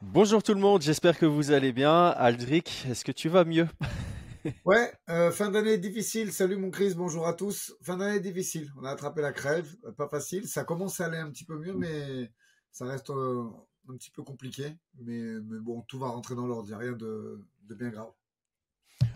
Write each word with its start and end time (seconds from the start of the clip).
Bonjour 0.00 0.44
tout 0.44 0.54
le 0.54 0.60
monde, 0.60 0.80
j'espère 0.80 1.18
que 1.18 1.26
vous 1.26 1.50
allez 1.50 1.72
bien. 1.72 2.10
Aldric, 2.10 2.86
est-ce 2.88 3.04
que 3.04 3.12
tu 3.12 3.28
vas 3.28 3.44
mieux? 3.44 3.66
Ouais, 4.64 4.92
euh, 5.10 5.30
fin 5.32 5.50
d'année 5.50 5.76
difficile. 5.76 6.32
Salut 6.32 6.56
mon 6.56 6.70
Chris, 6.70 6.94
bonjour 6.96 7.26
à 7.26 7.34
tous. 7.34 7.74
Fin 7.82 7.96
d'année 7.96 8.20
difficile. 8.20 8.70
On 8.80 8.84
a 8.84 8.90
attrapé 8.90 9.20
la 9.20 9.32
crève, 9.32 9.68
euh, 9.84 9.92
pas 9.92 10.08
facile. 10.08 10.46
Ça 10.46 10.64
commence 10.64 11.00
à 11.00 11.06
aller 11.06 11.18
un 11.18 11.28
petit 11.30 11.44
peu 11.44 11.58
mieux, 11.58 11.74
mais 11.74 12.30
ça 12.70 12.86
reste 12.86 13.10
euh, 13.10 13.42
un 13.90 13.96
petit 13.96 14.10
peu 14.10 14.22
compliqué. 14.22 14.76
Mais, 15.00 15.20
mais 15.42 15.58
bon, 15.60 15.82
tout 15.82 15.98
va 15.98 16.06
rentrer 16.08 16.34
dans 16.36 16.46
l'ordre. 16.46 16.66
Il 16.66 16.70
n'y 16.70 16.74
a 16.74 16.78
rien 16.78 16.92
de, 16.92 17.44
de 17.64 17.74
bien 17.74 17.90
grave. 17.90 18.10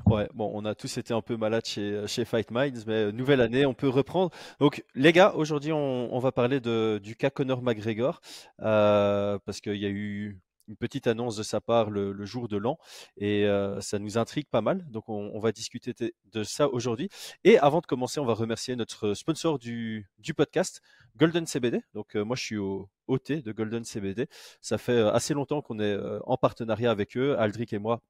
Ouais, 0.05 0.29
bon, 0.35 0.51
on 0.53 0.65
a 0.67 0.75
tous 0.75 0.99
été 0.99 1.15
un 1.15 1.23
peu 1.23 1.37
malades 1.37 1.65
chez, 1.65 2.05
chez 2.09 2.25
Fight 2.25 2.51
Minds, 2.51 2.85
mais 2.87 3.13
nouvelle 3.13 3.41
année, 3.41 3.65
on 3.65 3.75
peut 3.75 3.89
reprendre. 3.89 4.31
Donc, 4.59 4.85
les 4.95 5.13
gars, 5.13 5.33
aujourd'hui, 5.35 5.73
on, 5.73 6.13
on 6.13 6.19
va 6.19 6.33
parler 6.33 6.61
de, 6.61 7.01
du 7.03 7.17
cas 7.17 7.31
Conor 7.31 7.63
McGregor, 7.63 8.21
euh, 8.61 9.39
parce 9.47 9.61
qu'il 9.61 9.77
y 9.77 9.87
a 9.87 9.91
eu 9.91 10.41
une 10.73 10.77
petite 10.79 11.07
annonce 11.07 11.37
de 11.37 11.43
sa 11.43 11.61
part 11.61 11.91
le, 11.91 12.25
jour 12.25 12.49
de 12.49 12.57
l'an 12.57 12.79
et 13.19 13.45
euh, 13.45 13.81
ça 13.81 13.99
nous 13.99 14.17
intrigue 14.17 14.47
pas 14.49 14.63
mal. 14.63 14.87
Donc 14.91 15.09
on, 15.09 15.39
va 15.39 15.53
discuter 15.53 15.95
de, 16.33 16.45
ça 16.45 16.69
aujourd'hui. 16.69 17.11
Et 17.45 17.59
avant 17.59 17.81
de 17.81 17.87
commencer, 17.87 18.21
on 18.21 18.25
va 18.25 18.33
remercier 18.33 18.75
notre 18.75 19.13
sponsor 19.13 19.59
du, 19.59 20.09
podcast, 20.35 20.81
Golden 21.17 21.47
CBD. 21.47 21.83
Donc 21.93 22.17
euh, 22.17 22.25
moi 22.25 22.37
je 22.37 22.43
suis 22.43 22.57
au 22.57 22.89
OT 23.07 23.33
de 23.33 23.53
Golden 23.53 23.85
CBD. 23.85 24.29
Ça 24.63 24.79
fait 24.79 24.93
euh, 24.93 25.13
assez 25.13 25.35
longtemps 25.35 25.61
qu'on 25.61 25.79
est 25.79 25.99
en 26.25 26.37
partenariat 26.39 26.91
avec 26.91 27.17
eux, 27.17 27.39
Aldric 27.39 27.73
et 27.75 27.79
moi. 27.79 28.01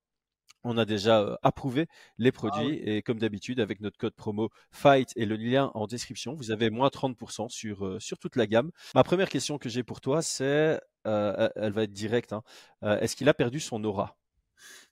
On 0.65 0.79
a 0.79 0.85
déjà 0.85 1.39
approuvé 1.43 1.89
les 2.19 2.31
produits 2.31 2.61
Ah 2.63 2.67
oui. 2.67 2.81
et 2.85 3.03
comme 3.03 3.19
d'habitude 3.19 3.59
avec 3.59 3.81
notre 3.81 3.99
code 3.99 4.15
promo 4.15 4.51
FIGHT 4.71 5.13
et 5.17 5.27
le 5.27 5.35
lien 5.37 5.73
en 5.75 5.87
description, 5.89 6.35
vous 6.35 6.53
avez 6.53 6.71
moins 6.71 6.89
30% 6.89 7.49
sur, 7.49 7.85
euh, 7.85 7.99
sur 7.99 8.19
toute 8.19 8.37
la 8.37 8.47
gamme. 8.47 8.71
Ma 8.95 9.03
première 9.03 9.29
question 9.29 9.59
que 9.59 9.69
j'ai 9.69 9.83
pour 9.83 10.01
toi, 10.01 10.23
c'est, 10.23 10.81
euh, 11.07 11.49
elle 11.57 11.73
va 11.73 11.83
être 11.83 11.93
directe, 11.93 12.33
hein. 12.33 12.43
Euh, 12.85 12.99
est-ce 13.01 13.17
qu'il 13.17 13.29
a 13.29 13.35
perdu 13.35 13.59
son 13.59 13.83
aura? 13.83 14.17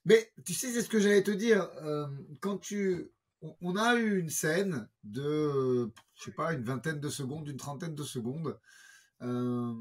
Mais 0.03 0.31
tu 0.45 0.53
sais, 0.53 0.67
c'est 0.71 0.81
ce 0.81 0.89
que 0.89 0.99
j'allais 0.99 1.23
te 1.23 1.31
dire. 1.31 1.69
quand 2.41 2.57
tu. 2.57 3.11
On 3.43 3.55
on 3.61 3.75
a 3.75 3.95
eu 3.95 4.19
une 4.19 4.29
scène 4.29 4.87
de, 5.03 5.91
je 6.15 6.23
sais 6.25 6.31
pas, 6.31 6.53
une 6.53 6.63
vingtaine 6.63 6.99
de 6.99 7.09
secondes, 7.09 7.47
une 7.47 7.57
trentaine 7.57 7.95
de 7.95 8.03
secondes. 8.03 8.59
Euh, 9.23 9.73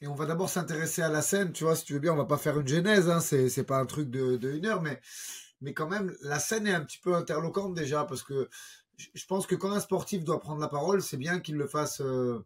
et 0.00 0.06
on 0.06 0.14
va 0.14 0.26
d'abord 0.26 0.48
s'intéresser 0.48 1.02
à 1.02 1.08
la 1.08 1.22
scène, 1.22 1.52
tu 1.52 1.64
vois, 1.64 1.76
si 1.76 1.84
tu 1.84 1.92
veux 1.92 1.98
bien, 1.98 2.12
on 2.12 2.16
va 2.16 2.24
pas 2.24 2.38
faire 2.38 2.58
une 2.58 2.68
genèse, 2.68 3.08
hein, 3.10 3.20
c'est, 3.20 3.48
c'est 3.48 3.64
pas 3.64 3.78
un 3.78 3.86
truc 3.86 4.10
de, 4.10 4.36
de 4.36 4.52
une 4.52 4.66
heure, 4.66 4.82
mais, 4.82 5.00
mais 5.60 5.74
quand 5.74 5.88
même, 5.88 6.14
la 6.22 6.38
scène 6.38 6.66
est 6.66 6.74
un 6.74 6.84
petit 6.84 6.98
peu 6.98 7.14
interloquante 7.14 7.74
déjà, 7.74 8.04
parce 8.04 8.22
que 8.22 8.48
je 9.14 9.26
pense 9.26 9.46
que 9.46 9.54
quand 9.54 9.72
un 9.72 9.80
sportif 9.80 10.24
doit 10.24 10.40
prendre 10.40 10.60
la 10.60 10.68
parole, 10.68 11.02
c'est 11.02 11.16
bien 11.16 11.40
qu'il 11.40 11.56
le 11.56 11.66
fasse 11.66 12.00
euh, 12.00 12.44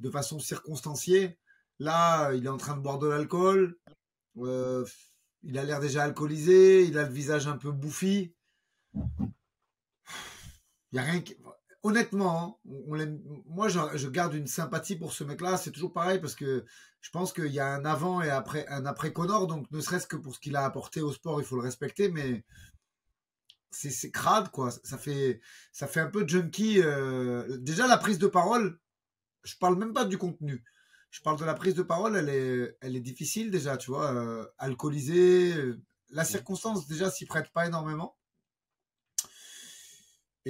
de 0.00 0.10
façon 0.10 0.38
circonstanciée. 0.38 1.38
Là, 1.80 2.32
il 2.32 2.46
est 2.46 2.50
en 2.50 2.56
train 2.56 2.76
de 2.76 2.82
boire 2.82 2.98
de 2.98 3.06
l'alcool, 3.06 3.76
euh, 4.38 4.84
il 5.42 5.58
a 5.58 5.64
l'air 5.64 5.80
déjà 5.80 6.04
alcoolisé, 6.04 6.84
il 6.84 6.98
a 6.98 7.04
le 7.04 7.12
visage 7.12 7.46
un 7.46 7.56
peu 7.56 7.70
bouffi. 7.70 8.34
Il 10.92 10.96
y 10.96 10.98
a 10.98 11.02
rien 11.02 11.20
qui... 11.20 11.36
Honnêtement, 11.84 12.58
hein, 12.66 12.70
on 12.88 12.96
moi 13.46 13.68
je, 13.68 13.78
je 13.94 14.08
garde 14.08 14.34
une 14.34 14.48
sympathie 14.48 14.96
pour 14.96 15.12
ce 15.12 15.24
mec-là. 15.24 15.56
C'est 15.56 15.70
toujours 15.70 15.92
pareil 15.92 16.18
parce 16.20 16.34
que 16.34 16.64
je 17.00 17.10
pense 17.10 17.32
qu'il 17.32 17.52
y 17.52 17.60
a 17.60 17.68
un 17.74 17.84
avant 17.84 18.20
et 18.22 18.30
après, 18.30 18.66
un 18.68 18.84
après 18.86 19.12
Connor. 19.12 19.46
Donc 19.46 19.70
ne 19.70 19.80
serait-ce 19.80 20.06
que 20.08 20.16
pour 20.16 20.34
ce 20.34 20.40
qu'il 20.40 20.56
a 20.56 20.64
apporté 20.64 21.00
au 21.02 21.12
sport, 21.12 21.40
il 21.40 21.46
faut 21.46 21.56
le 21.56 21.62
respecter. 21.62 22.08
Mais 22.10 22.44
c'est 23.70 24.10
crade 24.10 24.50
quoi. 24.50 24.70
Ça 24.84 24.98
fait, 24.98 25.40
ça 25.72 25.86
fait 25.86 26.00
un 26.00 26.10
peu 26.10 26.26
junkie. 26.26 26.80
euh, 26.82 27.58
Déjà 27.58 27.86
la 27.86 27.98
prise 27.98 28.18
de 28.18 28.26
parole, 28.26 28.78
je 29.44 29.56
parle 29.60 29.78
même 29.78 29.94
pas 29.94 30.06
du 30.06 30.18
contenu. 30.18 30.64
Je 31.10 31.22
parle 31.22 31.40
de 31.40 31.46
la 31.46 31.54
prise 31.54 31.76
de 31.76 31.84
parole, 31.84 32.16
elle 32.16 32.30
est, 32.30 32.78
elle 32.82 32.96
est 32.96 33.00
difficile 33.00 33.52
déjà, 33.52 33.78
tu 33.78 33.92
vois. 33.92 34.12
euh, 34.14 34.46
alcoolisé, 34.58 35.54
euh, 35.56 35.80
la 36.10 36.24
circonstance 36.24 36.88
déjà 36.88 37.10
s'y 37.10 37.26
prête 37.26 37.50
pas 37.54 37.66
énormément. 37.68 38.17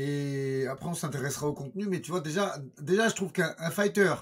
Et 0.00 0.64
après, 0.68 0.88
on 0.88 0.94
s'intéressera 0.94 1.48
au 1.48 1.52
contenu. 1.52 1.86
Mais 1.86 2.00
tu 2.00 2.12
vois, 2.12 2.20
déjà, 2.20 2.56
déjà 2.80 3.08
je 3.08 3.17
trouve 3.17 3.33
qu'un 3.33 3.52
un 3.58 3.70
fighter 3.73 4.14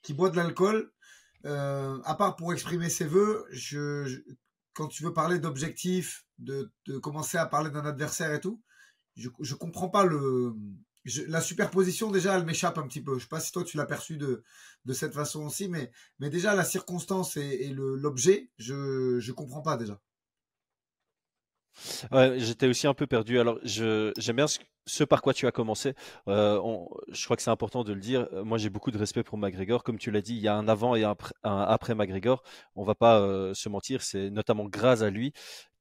qui 0.00 0.14
boit 0.14 0.30
de 0.30 0.36
l'alcool, 0.36 0.90
euh, 1.44 1.98
à 2.04 2.14
part 2.14 2.36
pour 2.36 2.54
exprimer 2.54 2.88
ses 2.88 3.04
voeux, 3.04 3.44
quand 4.72 4.88
tu 4.88 5.02
veux 5.02 5.12
parler 5.12 5.38
d'objectifs, 5.38 6.24
de, 6.38 6.72
commencer 7.02 7.36
à 7.36 7.44
parler 7.44 7.68
d'un 7.68 7.84
adversaire 7.84 8.32
et 8.32 8.40
tout, 8.40 8.62
je, 9.14 9.28
je 9.40 9.54
comprends 9.54 9.90
pas 9.90 10.06
la 11.28 11.40
superposition, 11.42 12.10
déjà, 12.10 12.38
elle 12.38 12.46
m'échappe 12.46 12.78
un 12.78 12.86
petit 12.86 13.02
peu. 13.02 13.18
Je 13.18 13.24
sais 13.24 13.28
pas 13.28 13.40
si 13.40 13.52
toi 13.52 13.62
tu 13.62 13.76
l'as 13.76 13.84
perçu 13.84 14.16
de, 14.16 14.42
cette 14.94 15.12
façon 15.12 15.44
aussi, 15.44 15.68
mais, 15.68 15.90
déjà, 16.18 16.54
la 16.54 16.64
circonstance 16.64 17.36
et, 17.36 17.68
l'objet, 17.74 18.50
je, 18.56 19.18
je 19.20 19.32
comprends 19.32 19.60
pas 19.60 19.76
déjà. 19.76 20.00
J'étais 22.36 22.66
aussi 22.66 22.86
un 22.86 22.94
peu 22.94 23.06
perdu. 23.06 23.38
Alors, 23.38 23.58
j'aime 23.64 24.36
bien 24.36 24.46
ce, 24.86 25.04
par 25.04 25.22
quoi 25.22 25.32
tu 25.34 25.46
as 25.46 25.52
commencé. 25.52 25.94
Euh, 26.28 26.60
je 27.08 27.24
crois 27.24 27.36
que 27.36 27.42
c'est 27.42 27.50
important 27.50 27.84
de 27.84 27.92
le 27.92 28.00
dire. 28.00 28.28
Euh, 28.32 28.44
Moi, 28.44 28.58
j'ai 28.58 28.70
beaucoup 28.70 28.90
de 28.90 28.98
respect 28.98 29.22
pour 29.22 29.38
McGregor. 29.38 29.84
Comme 29.84 29.98
tu 29.98 30.10
l'as 30.10 30.22
dit, 30.22 30.34
il 30.34 30.40
y 30.40 30.48
a 30.48 30.54
un 30.54 30.68
avant 30.68 30.94
et 30.94 31.04
un 31.04 31.16
après 31.44 31.94
McGregor. 31.94 32.42
On 32.74 32.84
va 32.84 32.94
pas 32.94 33.20
euh, 33.20 33.54
se 33.54 33.68
mentir. 33.68 34.02
C'est 34.02 34.30
notamment 34.30 34.64
grâce 34.64 35.02
à 35.02 35.10
lui 35.10 35.32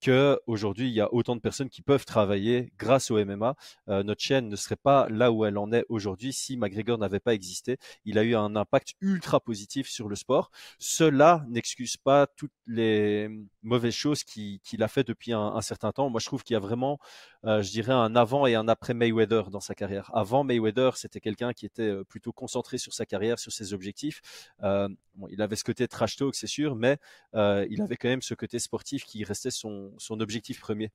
que 0.02 0.40
aujourd'hui, 0.48 0.88
il 0.88 0.94
y 0.94 1.02
a 1.02 1.14
autant 1.14 1.36
de 1.36 1.42
personnes 1.42 1.70
qui 1.70 1.82
peuvent 1.82 2.06
travailler 2.06 2.72
grâce 2.78 3.12
au 3.12 3.24
MMA. 3.24 3.56
Euh, 3.90 4.04
notre 4.04 4.22
chaîne 4.22 4.50
ne 4.50 4.56
serait 4.56 4.76
pas 4.76 5.08
là 5.10 5.32
où 5.32 5.46
elle 5.46 5.58
en 5.58 5.72
est 5.72 5.86
aujourd'hui 5.90 6.34
si 6.34 6.58
McGregor 6.58 6.98
n'avait 6.98 7.20
pas 7.20 7.34
existé. 7.34 7.78
Il 8.06 8.18
a 8.18 8.24
eu 8.24 8.36
un 8.36 8.56
impact 8.56 8.94
ultra 9.02 9.40
positif 9.40 9.90
sur 9.90 10.08
le 10.08 10.16
sport. 10.16 10.52
Cela 10.78 11.46
n'excuse 11.50 11.98
pas 11.98 12.28
toutes 12.28 12.54
les 12.68 13.30
mauvaises 13.64 13.94
choses 13.94 14.24
qu'il 14.24 14.84
a 14.84 14.88
fait 14.88 15.04
depuis 15.04 15.34
un 15.34 15.62
certain 15.62 15.92
temps. 15.92 16.10
Moi, 16.10 16.20
je 16.20 16.26
trouve 16.26 16.44
qu'il 16.44 16.54
y 16.54 16.58
a 16.58 16.60
vraiment, 16.60 17.00
euh, 17.46 17.62
je 17.62 17.72
dirais, 17.72 17.94
un 17.94 18.16
avant 18.16 18.46
et 18.46 18.56
un 18.56 18.68
après 18.68 18.94
Mayweather 18.94 19.50
dans 19.50 19.60
sa 19.60 19.76
carrière. 19.76 20.12
Avant 20.14 20.44
Mayweather, 20.44 20.98
c'était 20.98 21.20
quelqu'un 21.20 21.54
qui 21.54 21.66
était 21.66 21.84
euh, 21.84 22.04
plutôt 22.04 22.34
concentré 22.34 22.78
sur 22.78 22.94
sa 22.94 23.06
carrière, 23.06 23.40
sur 23.40 23.52
ses 23.52 23.74
objectifs. 23.74 24.22
Euh, 24.64 24.90
bon, 25.16 25.28
il 25.30 25.42
avait 25.42 25.56
ce 25.56 25.64
côté 25.64 25.88
trash 25.88 26.18
talk, 26.18 26.36
c'est 26.36 26.48
sûr, 26.48 26.76
mais 26.76 26.98
euh, 27.36 27.66
il 27.70 27.82
avait 27.82 27.96
quand 27.96 28.10
même 28.10 28.22
ce 28.22 28.34
côté 28.34 28.60
sportif 28.60 29.06
qui 29.06 29.24
restait 29.24 29.52
son, 29.52 29.94
son 29.98 30.20
objectif 30.20 30.60
premier. 30.60 30.92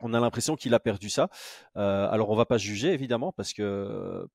On 0.00 0.14
a 0.14 0.20
l'impression 0.20 0.56
qu'il 0.56 0.74
a 0.74 0.80
perdu 0.80 1.08
ça. 1.08 1.28
Euh, 1.76 2.08
alors, 2.10 2.30
on 2.30 2.36
va 2.36 2.46
pas 2.46 2.58
juger, 2.58 2.92
évidemment, 2.92 3.32
parce 3.32 3.52
que 3.52 4.26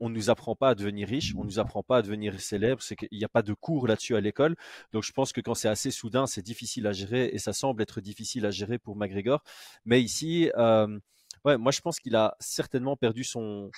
on 0.00 0.08
nous 0.08 0.30
apprend 0.30 0.54
pas 0.54 0.70
à 0.70 0.74
devenir 0.74 1.08
riche, 1.08 1.34
on 1.36 1.44
nous 1.44 1.58
apprend 1.58 1.82
pas 1.82 1.98
à 1.98 2.02
devenir 2.02 2.40
célèbre, 2.40 2.82
c'est 2.82 2.96
qu'il 2.96 3.08
n'y 3.12 3.24
a 3.24 3.28
pas 3.28 3.42
de 3.42 3.54
cours 3.54 3.86
là-dessus 3.86 4.16
à 4.16 4.20
l'école. 4.20 4.56
Donc 4.92 5.02
je 5.02 5.12
pense 5.12 5.32
que 5.32 5.40
quand 5.40 5.54
c'est 5.54 5.68
assez 5.68 5.90
soudain, 5.90 6.26
c'est 6.26 6.42
difficile 6.42 6.86
à 6.86 6.92
gérer 6.92 7.26
et 7.32 7.38
ça 7.38 7.52
semble 7.52 7.82
être 7.82 8.00
difficile 8.00 8.46
à 8.46 8.50
gérer 8.50 8.78
pour 8.78 8.96
McGregor. 8.96 9.42
Mais 9.84 10.02
ici, 10.02 10.50
euh, 10.56 10.98
ouais, 11.44 11.56
moi 11.56 11.72
je 11.72 11.80
pense 11.80 12.00
qu'il 12.00 12.16
a 12.16 12.36
certainement 12.40 12.96
perdu 12.96 13.24
son 13.24 13.70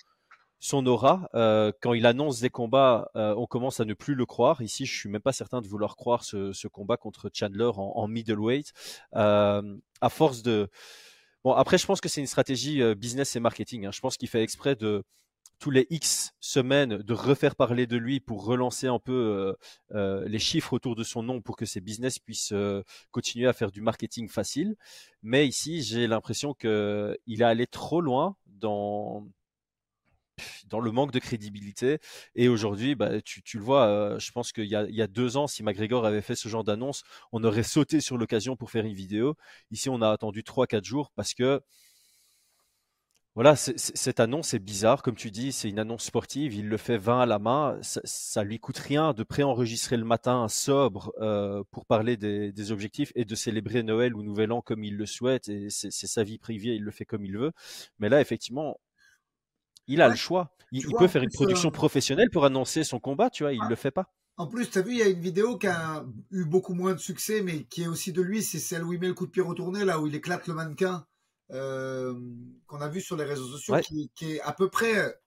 son 0.61 0.84
aura. 0.87 1.29
Euh, 1.34 1.71
quand 1.81 1.95
il 1.95 2.05
annonce 2.05 2.41
des 2.41 2.50
combats, 2.50 3.09
euh, 3.15 3.33
on 3.37 3.47
commence 3.47 3.79
à 3.79 3.85
ne 3.85 3.95
plus 3.95 4.17
le 4.17 4.27
croire. 4.27 4.61
Ici, 4.61 4.87
je 4.87 4.99
suis 4.99 5.09
même 5.09 5.23
pas 5.23 5.33
certain 5.33 5.61
de 5.61 5.69
vouloir 5.69 5.95
croire 5.95 6.25
ce, 6.25 6.67
combat 6.67 6.97
contre 6.97 7.31
Chandler 7.33 7.71
en, 7.77 8.09
middleweight. 8.09 8.73
À 9.12 9.62
force 10.11 10.43
de 10.43 10.69
Bon, 11.45 11.53
après, 11.53 11.79
je 11.79 11.87
pense 11.87 12.00
que 12.00 12.09
c'est 12.09 12.21
une 12.21 12.27
stratégie 12.27 12.83
business 12.97 13.37
et 13.37 13.41
marketing. 13.41 13.87
hein. 13.87 13.93
Je 13.93 14.00
pense 14.00 14.17
qu'il 14.17 14.29
fait 14.29 14.43
exprès 14.43 14.75
de 14.75 15.05
tous 15.59 15.70
les 15.70 15.86
X 15.91 16.32
semaines 16.41 16.98
de 16.98 17.14
refaire 17.14 17.56
parler 17.56 17.86
de 17.86 17.97
lui 17.97 18.20
pour 18.20 18.44
relancer 18.44 18.86
un 18.86 18.98
peu 18.98 19.12
euh, 19.12 19.54
euh, 19.97 20.28
les 20.28 20.38
chiffres 20.38 20.72
autour 20.72 20.94
de 20.94 21.04
son 21.04 21.22
nom 21.22 21.41
pour 21.41 21.56
que 21.56 21.66
ses 21.66 21.81
business 21.81 22.19
puissent 22.19 22.53
euh, 22.53 22.82
continuer 23.10 23.48
à 23.48 23.53
faire 23.53 23.72
du 23.72 23.81
marketing 23.81 24.28
facile. 24.28 24.76
Mais 25.22 25.47
ici, 25.47 25.82
j'ai 25.82 26.06
l'impression 26.06 26.54
que 26.54 27.19
il 27.26 27.42
est 27.42 27.44
allé 27.44 27.66
trop 27.66 28.00
loin 28.00 28.37
dans 28.47 29.26
dans 30.66 30.81
le 30.81 30.92
manque 30.92 31.12
de 31.12 31.19
crédibilité. 31.19 31.98
Et 32.37 32.48
aujourd'hui, 32.48 32.94
bah, 32.94 33.20
tu, 33.22 33.42
le 33.54 33.62
vois, 33.64 34.16
je 34.19 34.31
pense 34.31 34.53
qu'il 34.53 34.66
y 34.66 34.76
a, 34.76 34.84
y 34.88 35.03
a 35.03 35.08
deux 35.08 35.37
ans, 35.37 35.48
si 35.48 35.64
McGregor 35.64 36.06
avait 36.06 36.22
fait 36.22 36.37
ce 36.37 36.48
genre 36.48 36.62
d'annonce, 36.62 37.03
on 37.32 37.42
aurait 37.42 37.64
sauté 37.64 38.00
sur 38.00 38.16
l'occasion 38.16 38.55
pour 38.56 38.70
faire 38.70 38.84
une 38.84 38.94
vidéo. 38.94 39.34
Ici, 39.73 39.88
on 39.88 40.00
a 40.00 40.11
attendu 40.11 40.44
trois, 40.44 40.69
quatre 40.69 40.84
jours 40.84 41.11
parce 41.17 41.34
que 41.34 41.61
voilà, 43.38 43.55
cette 43.55 44.19
annonce 44.19 44.52
est 44.55 44.58
bizarre, 44.58 45.00
comme 45.00 45.14
tu 45.14 45.31
dis, 45.31 45.52
c'est 45.52 45.69
une 45.69 45.79
annonce 45.79 46.02
sportive, 46.02 46.56
il 46.56 46.69
le 46.69 46.76
fait 46.76 46.99
20 46.99 47.20
à 47.20 47.25
la 47.25 47.38
main, 47.38 47.79
ça, 47.82 48.00
ça 48.02 48.43
lui 48.43 48.58
coûte 48.58 48.79
rien 48.79 49.12
de 49.12 49.23
préenregistrer 49.23 49.96
le 49.96 50.05
matin 50.05 50.49
sobre 50.49 51.12
euh, 51.20 51.62
pour 51.70 51.87
parler 51.87 52.17
des, 52.17 52.50
des 52.50 52.73
objectifs 52.73 53.12
et 53.14 53.25
de 53.25 53.35
célébrer 53.37 53.85
Noël 53.85 54.17
ou 54.17 54.25
Nouvel 54.25 54.50
An 54.50 54.61
comme 54.61 54.82
il 54.82 54.96
le 54.96 55.06
souhaite, 55.06 55.49
et 55.49 55.69
c'est 55.70 55.93
sa 55.93 56.25
vie 56.25 56.38
privée, 56.38 56.75
il 56.75 56.82
le 56.82 56.90
fait 56.90 57.05
comme 57.05 57.25
il 57.25 57.38
veut. 57.38 57.52
Mais 58.00 58.08
là, 58.08 58.20
effectivement, 58.20 58.81
il 59.87 60.02
a 60.02 60.08
le 60.08 60.17
choix. 60.17 60.50
Il, 60.73 60.81
tu 60.81 60.88
il 60.88 60.90
vois, 60.90 60.99
peut 60.99 61.06
faire 61.06 61.23
une 61.23 61.29
euh, 61.29 61.32
production 61.32 61.70
professionnelle 61.70 62.31
pour 62.31 62.44
annoncer 62.44 62.82
son 62.82 62.99
combat, 62.99 63.31
tu 63.31 63.44
vois, 63.44 63.52
il 63.52 63.61
ah, 63.62 63.69
le 63.69 63.76
fait 63.76 63.93
pas. 63.93 64.12
En 64.37 64.49
plus, 64.49 64.69
tu 64.69 64.79
as 64.79 64.82
vu, 64.82 64.94
il 64.94 64.99
y 64.99 65.02
a 65.02 65.08
une 65.08 65.20
vidéo 65.20 65.58
qui 65.58 65.69
a 65.69 66.05
eu 66.32 66.44
beaucoup 66.44 66.75
moins 66.75 66.93
de 66.93 66.99
succès, 66.99 67.40
mais 67.43 67.62
qui 67.67 67.85
est 67.85 67.88
aussi 67.88 68.12
de 68.12 68.20
lui. 68.20 68.43
C'est 68.43 68.58
celle 68.58 68.82
où 68.82 68.93
il 68.93 68.99
met 68.99 69.06
le 69.06 69.14
coup 69.14 69.26
de 69.26 69.31
pied 69.31 69.43
retourné, 69.43 69.85
là 69.85 70.00
où 70.00 70.08
il 70.08 70.14
éclate 70.17 70.49
le 70.49 70.55
mannequin, 70.55 71.06
euh, 71.50 72.15
qu'on 72.67 72.81
a 72.81 72.89
vu 72.89 73.00
sur 73.00 73.17
les 73.17 73.25
réseaux 73.25 73.49
sociaux, 73.49 73.75
Ouais, 73.75 73.83
qui, 73.83 74.11
qui 74.15 74.33
est 74.33 74.41
à 74.43 74.53
peu 74.53 74.69
près, 74.69 75.19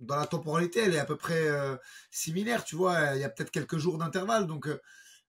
dans 0.00 0.16
la 0.16 0.26
temporalité, 0.26 0.80
elle 0.80 0.94
est 0.94 0.98
à 0.98 1.04
peu 1.04 1.16
près 1.16 1.48
euh, 1.48 1.76
similaire, 2.10 2.64
tu 2.64 2.76
vois. 2.76 3.14
Il 3.14 3.20
y 3.20 3.24
a 3.24 3.28
peut-être 3.28 3.50
quelques 3.50 3.78
jours 3.78 3.98
d'intervalle. 3.98 4.46
Donc, 4.46 4.68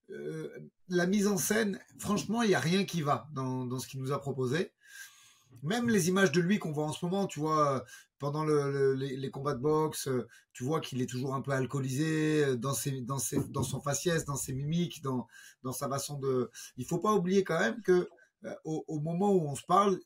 euh, 0.10 0.50
la 0.90 1.06
mise 1.06 1.28
en 1.28 1.38
scène, 1.38 1.80
franchement, 2.00 2.42
il 2.42 2.50
n'y 2.50 2.56
a 2.56 2.60
rien 2.60 2.84
qui 2.84 3.02
va 3.02 3.28
dans, 3.34 3.66
dans 3.66 3.80
ce 3.80 3.88
qu'il 3.88 4.02
nous 4.02 4.12
a 4.12 4.20
proposé. 4.20 4.72
Même 5.64 5.90
les 5.90 6.10
images 6.10 6.32
de 6.32 6.42
lui 6.42 6.58
qu'on 6.58 6.72
voit 6.72 6.86
en 6.86 6.94
ce 6.94 7.06
moment, 7.06 7.28
tu 7.28 7.40
vois, 7.40 7.86
pendant 8.18 8.44
le, 8.44 8.94
les, 8.94 9.30
combats 9.30 9.54
de 9.54 9.60
boxe, 9.60 10.10
tu 10.54 10.64
vois 10.64 10.80
qu'il 10.80 11.02
est 11.02 11.06
toujours 11.06 11.36
un 11.36 11.42
peu 11.42 11.52
alcoolisé 11.52 12.56
dans, 12.56 12.74
ses, 12.74 13.02
dans, 13.02 13.20
ses, 13.20 13.40
dans 13.50 13.64
son 13.64 13.82
faciès, 13.82 14.26
dans 14.26 14.38
ses 14.38 14.54
mimiques, 14.54 15.04
dans, 15.04 15.28
dans 15.64 15.74
sa 15.74 15.90
façon 15.90 16.18
de. 16.18 16.50
Il 16.78 16.86
faut 16.86 17.00
pas 17.00 17.14
oublier 17.14 17.44
quand 17.44 17.60
même 17.60 17.82
que 17.82 18.10
au, 18.64 18.84
au, 18.88 19.00
moment 19.00 19.32
où 19.32 19.48
on 19.48 19.56
se 19.56 19.64
parle, 19.64 20.00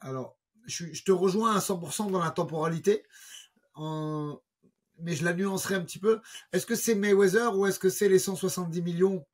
alors 0.00 0.38
je, 0.66 0.86
je, 0.92 1.04
te 1.04 1.12
rejoins 1.12 1.54
à 1.54 1.58
100% 1.58 2.10
dans 2.10 2.22
la 2.22 2.30
temporalité, 2.30 3.04
en, 3.74 4.40
mais 4.98 5.14
je 5.14 5.24
la 5.24 5.34
nuancerai 5.34 5.74
un 5.74 5.82
petit 5.82 5.98
peu. 5.98 6.20
Est-ce 6.52 6.66
que 6.66 6.74
c'est 6.74 6.94
Mayweather 6.94 7.56
ou 7.56 7.66
est-ce 7.66 7.78
que 7.78 7.90
c'est 7.90 8.08
les 8.08 8.18
170 8.18 8.82
millions 8.82 9.26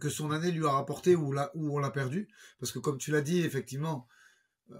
que 0.00 0.10
son 0.10 0.30
année 0.30 0.50
lui 0.50 0.66
a 0.66 0.70
rapporté 0.70 1.16
ou, 1.16 1.34
on 1.54 1.78
l'a 1.78 1.90
perdu? 1.90 2.28
Parce 2.60 2.72
que 2.72 2.78
comme 2.78 2.98
tu 2.98 3.10
l'as 3.10 3.22
dit, 3.22 3.40
effectivement, 3.40 4.06
euh, 4.70 4.74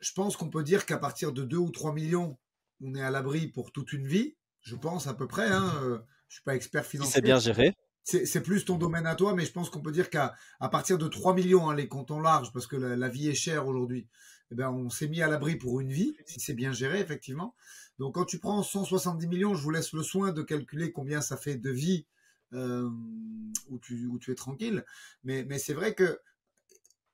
je 0.00 0.12
pense 0.12 0.36
qu'on 0.36 0.48
peut 0.48 0.62
dire 0.62 0.86
qu'à 0.86 0.98
partir 0.98 1.32
de 1.32 1.44
2 1.44 1.56
ou 1.56 1.70
3 1.70 1.92
millions, 1.92 2.38
on 2.80 2.94
est 2.94 3.02
à 3.02 3.10
l'abri 3.10 3.48
pour 3.48 3.72
toute 3.72 3.92
une 3.92 4.06
vie. 4.06 4.36
Je 4.62 4.74
pense 4.74 5.06
à 5.06 5.14
peu 5.14 5.26
près. 5.26 5.48
Hein, 5.48 5.72
euh, 5.82 5.98
je 6.28 6.34
suis 6.34 6.42
pas 6.42 6.56
expert 6.56 6.84
financier. 6.84 7.12
C'est 7.12 7.20
bien 7.20 7.38
géré. 7.38 7.74
C'est 8.08 8.40
plus 8.40 8.64
ton 8.64 8.78
domaine 8.78 9.04
à 9.04 9.16
toi, 9.16 9.34
mais 9.34 9.44
je 9.44 9.50
pense 9.50 9.68
qu'on 9.68 9.80
peut 9.80 9.90
dire 9.90 10.10
qu'à 10.10 10.36
partir 10.70 10.96
de 10.96 11.08
3 11.08 11.34
millions, 11.34 11.68
hein, 11.68 11.74
les 11.74 11.88
comptons 11.88 12.20
larges, 12.20 12.52
parce 12.52 12.68
que 12.68 12.76
la, 12.76 13.08
vie 13.08 13.28
est 13.28 13.34
chère 13.34 13.66
aujourd'hui, 13.66 14.06
eh 14.52 14.54
ben, 14.54 14.70
on 14.70 14.88
s'est 14.90 15.08
mis 15.08 15.22
à 15.22 15.26
l'abri 15.26 15.56
pour 15.56 15.80
une 15.80 15.90
vie, 15.90 16.16
si 16.24 16.38
c'est 16.38 16.54
bien 16.54 16.70
géré, 16.70 17.00
effectivement. 17.00 17.56
Donc 17.98 18.14
quand 18.14 18.24
tu 18.24 18.38
prends 18.38 18.62
170 18.62 19.26
millions, 19.26 19.56
je 19.56 19.62
vous 19.62 19.72
laisse 19.72 19.92
le 19.92 20.04
soin 20.04 20.30
de 20.30 20.42
calculer 20.42 20.92
combien 20.92 21.20
ça 21.20 21.36
fait 21.36 21.56
de 21.56 21.70
vie 21.70 22.06
euh, 22.52 22.88
où, 23.70 23.80
tu, 23.80 24.08
tu 24.20 24.30
es 24.30 24.36
tranquille. 24.36 24.84
Mais, 25.24 25.58
c'est 25.58 25.74
vrai 25.74 25.92
que, 25.94 26.20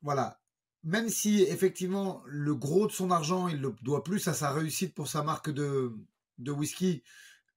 voilà, 0.02 0.42
même 0.84 1.08
si 1.08 1.42
effectivement 1.42 2.22
le 2.26 2.54
gros 2.54 2.86
de 2.86 2.92
son 2.92 3.10
argent, 3.10 3.48
il 3.48 3.62
le 3.62 3.74
doit 3.80 4.04
plus 4.04 4.28
à 4.28 4.34
sa 4.34 4.50
réussite 4.50 4.94
pour 4.94 5.08
sa 5.08 5.22
marque 5.22 5.48
de, 5.48 5.96
de 6.36 6.52
whisky, 6.52 7.02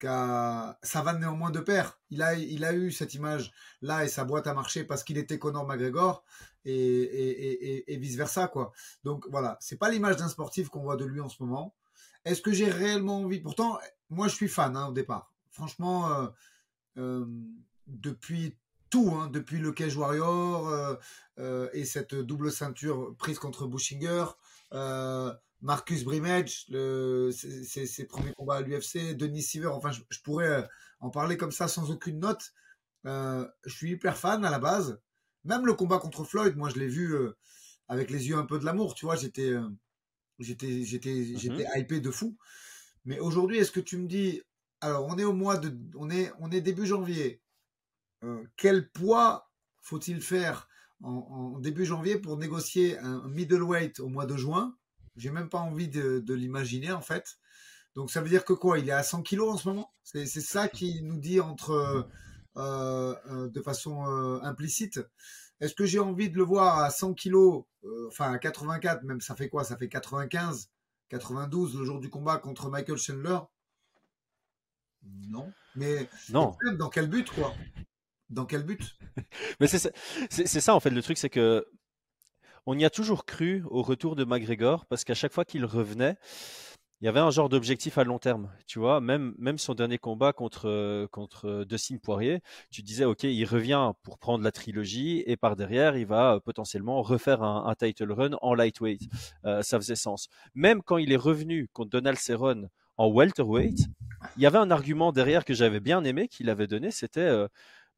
ça 0.02 1.02
va 1.02 1.12
néanmoins 1.14 1.50
de 1.50 1.60
pair. 1.60 1.98
Il 2.10 2.22
a, 2.22 2.34
il 2.34 2.64
a 2.64 2.72
eu 2.74 2.90
cette 2.92 3.14
image 3.14 3.52
là 3.82 4.04
et 4.04 4.08
sa 4.08 4.24
boîte 4.24 4.46
a 4.46 4.54
marché 4.54 4.84
parce 4.84 5.02
qu'il 5.02 5.18
était 5.18 5.38
Conor 5.38 5.66
McGregor 5.66 6.24
et, 6.64 6.72
et, 6.72 7.76
et, 7.76 7.92
et 7.92 7.96
vice 7.96 8.16
versa 8.16 8.48
quoi. 8.48 8.72
Donc 9.04 9.26
voilà, 9.30 9.56
c'est 9.60 9.78
pas 9.78 9.90
l'image 9.90 10.16
d'un 10.16 10.28
sportif 10.28 10.68
qu'on 10.68 10.82
voit 10.82 10.96
de 10.96 11.04
lui 11.04 11.20
en 11.20 11.28
ce 11.28 11.42
moment. 11.42 11.74
Est-ce 12.24 12.42
que 12.42 12.52
j'ai 12.52 12.68
réellement 12.68 13.20
envie? 13.20 13.40
Pourtant, 13.40 13.78
moi, 14.10 14.26
je 14.26 14.34
suis 14.34 14.48
fan 14.48 14.76
hein, 14.76 14.88
au 14.88 14.92
départ. 14.92 15.32
Franchement, 15.52 16.12
euh, 16.12 16.26
euh, 16.98 17.24
depuis 17.86 18.58
tout, 18.90 19.12
hein, 19.14 19.28
depuis 19.32 19.58
le 19.58 19.70
Cage 19.70 19.96
Warrior 19.96 20.98
euh, 21.38 21.68
et 21.72 21.84
cette 21.84 22.14
double 22.16 22.50
ceinture 22.50 23.14
prise 23.16 23.38
contre 23.38 23.66
Bushinger, 23.66 24.26
Marcus 25.66 26.04
Brimage, 26.04 26.66
ses, 27.32 27.86
ses, 27.86 28.04
premiers 28.06 28.32
combats 28.32 28.56
à 28.56 28.60
l'UFC, 28.62 29.14
Denis 29.16 29.42
Siever, 29.42 29.66
enfin, 29.68 29.90
je, 29.90 30.00
je, 30.08 30.20
pourrais 30.20 30.66
en 31.00 31.10
parler 31.10 31.36
comme 31.36 31.52
ça 31.52 31.68
sans 31.68 31.90
aucune 31.90 32.20
note. 32.20 32.52
je 33.04 33.48
suis 33.66 33.90
hyper 33.90 34.16
fan 34.16 34.44
à 34.44 34.50
la 34.50 34.58
base. 34.58 35.00
Même 35.44 35.66
le 35.66 35.74
combat 35.74 35.98
contre 35.98 36.24
Floyd, 36.24 36.56
moi, 36.56 36.70
je 36.70 36.78
l'ai 36.78 36.88
vu 36.88 37.14
avec 37.88 38.10
les 38.10 38.28
yeux 38.28 38.36
un 38.36 38.46
peu 38.46 38.58
de 38.58 38.64
l'amour, 38.64 38.94
tu 38.94 39.04
vois, 39.04 39.16
j'étais 39.16 39.54
J'étais, 40.38 40.82
j'étais, 40.84 41.36
j'étais 41.36 41.66
hypé 41.76 42.00
de 42.00 42.10
fou. 42.10 42.36
Mais 43.04 43.18
aujourd'hui, 43.18 43.58
est-ce 43.58 43.72
que 43.72 43.80
tu 43.80 43.96
me 43.96 44.06
dis, 44.06 44.42
alors 44.80 45.06
on 45.06 45.16
est 45.16 45.24
au 45.24 45.32
mois 45.32 45.56
de, 45.56 45.76
on 45.96 46.10
est, 46.10 46.30
on 46.40 46.50
est 46.50 46.60
début 46.60 46.86
janvier. 46.86 47.40
Euh, 48.22 48.44
quel 48.56 48.90
poids 48.90 49.50
faut-il 49.80 50.20
faire 50.20 50.68
en, 51.02 51.10
en, 51.10 51.58
début 51.58 51.84
janvier 51.84 52.18
pour 52.18 52.36
négocier 52.36 52.98
un 52.98 53.26
middleweight 53.28 54.00
au 54.00 54.08
mois 54.08 54.26
de 54.26 54.36
juin? 54.36 54.76
J'ai 55.16 55.30
même 55.30 55.48
pas 55.48 55.58
envie 55.58 55.88
de, 55.88 56.20
de 56.20 56.34
l'imaginer 56.34 56.92
en 56.92 57.00
fait. 57.00 57.38
Donc 57.94 58.10
ça 58.10 58.20
veut 58.20 58.28
dire 58.28 58.44
que 58.44 58.52
quoi? 58.52 58.78
Il 58.78 58.88
est 58.88 58.92
à 58.92 59.02
100 59.02 59.22
kilos 59.22 59.54
en 59.54 59.56
ce 59.56 59.68
moment? 59.68 59.90
C'est, 60.02 60.26
ça 60.26 60.68
qui 60.68 61.02
nous 61.02 61.18
dit 61.18 61.40
entre, 61.40 62.06
euh, 62.56 63.14
euh, 63.26 63.48
de 63.48 63.60
façon 63.62 64.06
euh, 64.06 64.38
implicite. 64.42 65.00
Est-ce 65.60 65.74
que 65.74 65.86
j'ai 65.86 65.98
envie 65.98 66.30
de 66.30 66.36
le 66.36 66.42
voir 66.42 66.78
à 66.78 66.90
100 66.90 67.14
kilos, 67.14 67.64
euh, 67.84 68.08
enfin 68.08 68.32
à 68.32 68.38
84, 68.38 69.02
même 69.04 69.20
ça 69.20 69.34
fait 69.34 69.48
quoi? 69.48 69.64
Ça 69.64 69.76
fait 69.76 69.88
95, 69.88 70.70
92 71.08 71.76
le 71.78 71.84
jour 71.84 72.00
du 72.00 72.10
combat 72.10 72.36
contre 72.38 72.68
Michael 72.68 72.98
Chandler? 72.98 73.38
Non. 75.02 75.50
Mais 75.74 76.08
non. 76.30 76.54
dans 76.78 76.90
quel 76.90 77.08
but, 77.08 77.30
quoi? 77.30 77.54
Dans 78.28 78.44
quel 78.44 78.64
but? 78.64 78.82
Mais 79.60 79.66
c'est 79.66 79.78
ça, 79.78 79.90
ça, 80.60 80.74
en 80.74 80.80
fait, 80.80 80.90
le 80.90 81.02
truc, 81.02 81.16
c'est 81.16 81.30
que 81.30 81.66
on 82.66 82.76
y 82.76 82.84
a 82.84 82.90
toujours 82.90 83.24
cru 83.24 83.62
au 83.70 83.82
retour 83.82 84.16
de 84.16 84.24
McGregor 84.24 84.86
parce 84.86 85.04
qu'à 85.04 85.14
chaque 85.14 85.32
fois 85.32 85.44
qu'il 85.44 85.64
revenait, 85.64 86.16
il 87.00 87.04
y 87.04 87.08
avait 87.08 87.20
un 87.20 87.30
genre 87.30 87.50
d'objectif 87.50 87.98
à 87.98 88.04
long 88.04 88.18
terme, 88.18 88.50
tu 88.66 88.78
vois. 88.78 89.02
Même, 89.02 89.34
même 89.38 89.58
son 89.58 89.74
dernier 89.74 89.98
combat 89.98 90.32
contre, 90.32 90.66
euh, 90.66 91.06
contre 91.06 91.46
euh, 91.46 91.64
Dustin 91.66 91.98
Poirier, 91.98 92.40
tu 92.70 92.82
disais, 92.82 93.04
OK, 93.04 93.24
il 93.24 93.44
revient 93.44 93.92
pour 94.02 94.18
prendre 94.18 94.42
la 94.42 94.50
trilogie 94.50 95.22
et 95.26 95.36
par 95.36 95.56
derrière, 95.56 95.96
il 95.96 96.06
va 96.06 96.34
euh, 96.34 96.40
potentiellement 96.40 97.02
refaire 97.02 97.42
un, 97.42 97.66
un 97.66 97.74
title 97.74 98.12
run 98.12 98.30
en 98.40 98.54
lightweight. 98.54 99.02
ça 99.44 99.78
faisait 99.78 99.94
sens. 99.94 100.28
Même 100.54 100.82
quand 100.82 100.96
il 100.96 101.12
est 101.12 101.16
revenu 101.16 101.68
contre 101.74 101.90
Donald 101.90 102.18
Cerrone 102.18 102.70
en 102.96 103.08
welterweight, 103.08 103.78
il 104.38 104.42
y 104.42 104.46
avait 104.46 104.58
un 104.58 104.70
argument 104.70 105.12
derrière 105.12 105.44
que 105.44 105.52
j'avais 105.52 105.80
bien 105.80 106.02
aimé 106.02 106.28
qu'il 106.28 106.48
avait 106.48 106.66
donné, 106.66 106.90
c'était 106.90 107.46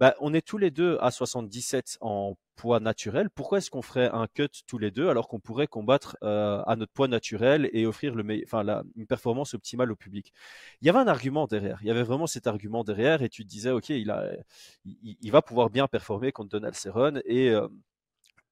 bah, 0.01 0.15
on 0.21 0.33
est 0.35 0.47
tous 0.47 0.59
les 0.59 0.71
deux 0.71 0.97
à 1.01 1.11
77 1.11 1.99
en 2.01 2.37
poids 2.57 2.81
naturel. 2.81 3.31
Pourquoi 3.31 3.59
est-ce 3.59 3.71
qu'on 3.71 3.83
ferait 3.83 4.11
un 4.13 4.27
cut 4.27 4.49
tous 4.67 4.79
les 4.79 4.91
deux 4.91 5.09
alors 5.09 5.29
qu'on 5.29 5.41
pourrait 5.41 5.67
combattre 5.67 6.17
euh, 6.23 6.63
à 6.67 6.77
notre 6.77 6.93
poids 6.93 7.09
naturel 7.09 7.71
et 7.73 7.87
offrir 7.87 8.15
le 8.15 8.43
enfin, 8.45 8.63
la, 8.63 8.83
une 8.97 9.07
performance 9.07 9.55
optimale 9.55 9.91
au 9.93 9.97
public? 9.97 10.33
Il 10.83 10.87
y 10.87 10.91
avait 10.91 10.99
un 10.99 11.07
argument 11.07 11.47
derrière. 11.47 11.79
Il 11.83 11.89
y 11.89 11.91
avait 11.91 12.03
vraiment 12.03 12.27
cet 12.27 12.47
argument 12.47 12.85
derrière 12.85 13.23
et 13.23 13.29
tu 13.29 13.45
te 13.45 13.49
disais, 13.49 13.71
ok, 13.71 13.91
il, 13.91 14.11
a, 14.11 14.33
il, 14.85 15.31
va 15.31 15.43
pouvoir 15.43 15.71
bien 15.71 15.87
performer 15.89 16.33
contre 16.33 16.51
Donald 16.51 16.75
Cerrone 16.75 17.23
et 17.25 17.51
euh, 17.51 17.69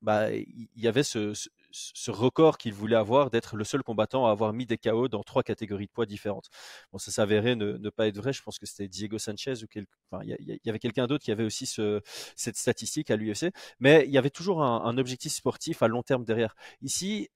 bah, 0.02 0.31
il 0.32 0.69
y 0.76 0.88
avait 0.88 1.02
ce, 1.02 1.32
ce, 1.71 2.11
record 2.11 2.59
qu'il 2.59 2.73
voulait 2.73 2.97
avoir 2.97 3.31
d'être 3.31 3.57
le 3.57 3.65
seul 3.65 3.83
combattant 3.83 4.27
à 4.27 4.31
avoir 4.31 4.53
mis 4.53 4.67
des 4.67 4.79
KO 4.79 5.09
dans 5.09 5.23
trois 5.23 5.43
catégories 5.43 5.87
de 5.87 5.91
poids 5.93 6.07
différentes. 6.07 6.49
Bon, 6.93 6.99
ça 6.99 7.11
s'avérait 7.11 7.57
ne, 7.57 7.73
ne, 7.73 7.91
pas 7.91 8.07
être 8.07 8.17
vrai. 8.17 8.33
Je 8.33 8.43
pense 8.43 8.59
que 8.59 8.67
c'était 8.67 8.89
Diego 8.89 9.19
Sanchez 9.19 9.63
ou 9.63 9.67
quel... 9.69 9.87
enfin, 10.11 10.23
il 10.25 10.37
y, 10.41 10.61
y, 10.65 10.69
avait 10.69 10.79
quelqu'un 10.79 11.07
d'autre 11.07 11.25
qui 11.25 11.33
avait 11.33 11.45
aussi 11.45 11.67
ce, 11.67 12.01
cette 12.37 12.57
statistique 12.57 13.11
à 13.11 13.17
l'UFC. 13.17 13.53
Mais 13.81 14.05
il 14.07 14.13
y 14.13 14.19
avait 14.19 14.31
toujours 14.31 14.63
un, 14.63 14.85
un, 14.85 14.99
objectif 14.99 15.33
sportif 15.33 15.82
à 15.82 15.89
long 15.89 16.03
terme 16.03 16.25
derrière. 16.25 16.55
Ici, 16.82 17.29